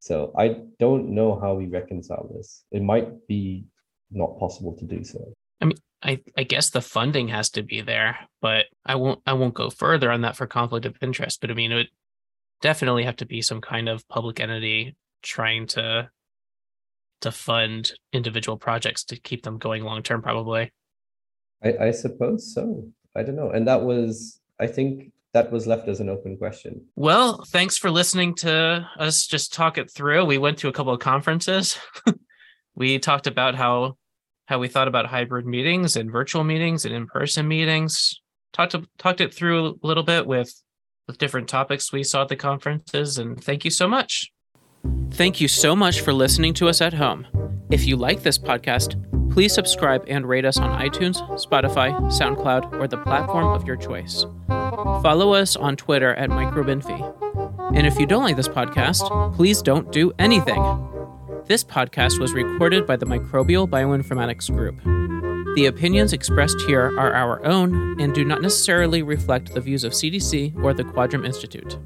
so 0.00 0.32
I 0.36 0.62
don't 0.78 1.10
know 1.10 1.38
how 1.38 1.54
we 1.54 1.66
reconcile 1.66 2.28
this. 2.34 2.64
It 2.72 2.82
might 2.82 3.26
be 3.28 3.66
not 4.10 4.38
possible 4.38 4.74
to 4.78 4.84
do 4.84 5.04
so. 5.04 5.32
I 5.60 5.66
mean, 5.66 5.76
I, 6.02 6.20
I 6.36 6.44
guess 6.44 6.70
the 6.70 6.80
funding 6.80 7.28
has 7.28 7.50
to 7.50 7.62
be 7.62 7.82
there, 7.82 8.18
but 8.40 8.66
I 8.84 8.94
won't 8.94 9.20
I 9.26 9.34
won't 9.34 9.54
go 9.54 9.68
further 9.68 10.10
on 10.10 10.22
that 10.22 10.36
for 10.36 10.46
conflict 10.46 10.86
of 10.86 10.96
interest. 11.02 11.42
But 11.42 11.50
I 11.50 11.54
mean, 11.54 11.70
it 11.70 11.88
definitely 12.60 13.04
have 13.04 13.16
to 13.16 13.26
be 13.26 13.42
some 13.42 13.60
kind 13.60 13.88
of 13.88 14.06
public 14.08 14.40
entity 14.40 14.96
trying 15.22 15.66
to 15.68 16.10
to 17.20 17.30
fund 17.30 17.92
individual 18.12 18.56
projects 18.56 19.04
to 19.04 19.16
keep 19.16 19.42
them 19.42 19.58
going 19.58 19.82
long 19.82 20.02
term, 20.02 20.22
probably. 20.22 20.72
I, 21.62 21.76
I 21.80 21.90
suppose 21.90 22.54
so. 22.54 22.88
I 23.14 23.22
don't 23.22 23.36
know. 23.36 23.50
And 23.50 23.68
that 23.68 23.82
was, 23.82 24.40
I 24.58 24.66
think 24.66 25.12
that 25.32 25.52
was 25.52 25.66
left 25.66 25.88
as 25.88 26.00
an 26.00 26.08
open 26.08 26.36
question. 26.36 26.86
Well, 26.96 27.44
thanks 27.48 27.76
for 27.76 27.90
listening 27.90 28.34
to 28.36 28.86
us 28.98 29.26
just 29.26 29.52
talk 29.52 29.78
it 29.78 29.90
through. 29.90 30.24
We 30.24 30.38
went 30.38 30.58
to 30.58 30.68
a 30.68 30.72
couple 30.72 30.92
of 30.92 31.00
conferences. 31.00 31.78
we 32.74 32.98
talked 32.98 33.26
about 33.26 33.54
how 33.54 33.96
how 34.46 34.58
we 34.58 34.66
thought 34.66 34.88
about 34.88 35.06
hybrid 35.06 35.46
meetings 35.46 35.94
and 35.94 36.10
virtual 36.10 36.42
meetings 36.42 36.84
and 36.84 36.92
in-person 36.92 37.46
meetings. 37.46 38.20
Talked 38.52 38.72
to, 38.72 38.84
talked 38.98 39.20
it 39.20 39.32
through 39.32 39.66
a 39.80 39.86
little 39.86 40.02
bit 40.02 40.26
with 40.26 40.52
with 41.10 41.18
different 41.18 41.48
topics 41.48 41.92
we 41.92 42.04
saw 42.04 42.22
at 42.22 42.28
the 42.28 42.36
conferences 42.36 43.18
and 43.18 43.42
thank 43.42 43.64
you 43.64 43.70
so 43.70 43.88
much. 43.88 44.32
Thank 45.10 45.40
you 45.40 45.48
so 45.48 45.74
much 45.74 46.02
for 46.02 46.12
listening 46.12 46.54
to 46.54 46.68
us 46.68 46.80
at 46.80 46.94
home. 46.94 47.26
If 47.68 47.84
you 47.84 47.96
like 47.96 48.22
this 48.22 48.38
podcast, 48.38 48.94
please 49.32 49.52
subscribe 49.52 50.04
and 50.06 50.24
rate 50.24 50.44
us 50.44 50.56
on 50.56 50.80
iTunes, 50.80 51.16
Spotify, 51.44 51.90
SoundCloud, 52.12 52.80
or 52.80 52.86
the 52.86 52.98
platform 52.98 53.46
of 53.46 53.66
your 53.66 53.76
choice. 53.76 54.24
Follow 54.48 55.34
us 55.34 55.56
on 55.56 55.76
Twitter 55.76 56.14
at 56.14 56.30
MicroBinfie. 56.30 57.76
And 57.76 57.86
if 57.88 57.98
you 57.98 58.06
don't 58.06 58.22
like 58.22 58.36
this 58.36 58.48
podcast, 58.48 59.34
please 59.34 59.62
don't 59.62 59.90
do 59.90 60.12
anything. 60.20 60.62
This 61.46 61.64
podcast 61.64 62.20
was 62.20 62.32
recorded 62.32 62.86
by 62.86 62.94
the 62.96 63.06
Microbial 63.06 63.68
Bioinformatics 63.68 64.54
Group. 64.54 64.80
The 65.56 65.66
opinions 65.66 66.12
expressed 66.12 66.60
here 66.60 66.96
are 66.96 67.12
our 67.12 67.44
own 67.44 68.00
and 68.00 68.14
do 68.14 68.24
not 68.24 68.40
necessarily 68.40 69.02
reflect 69.02 69.52
the 69.52 69.60
views 69.60 69.82
of 69.82 69.92
CDC 69.92 70.62
or 70.62 70.72
the 70.72 70.84
Quadram 70.84 71.26
Institute. 71.26 71.76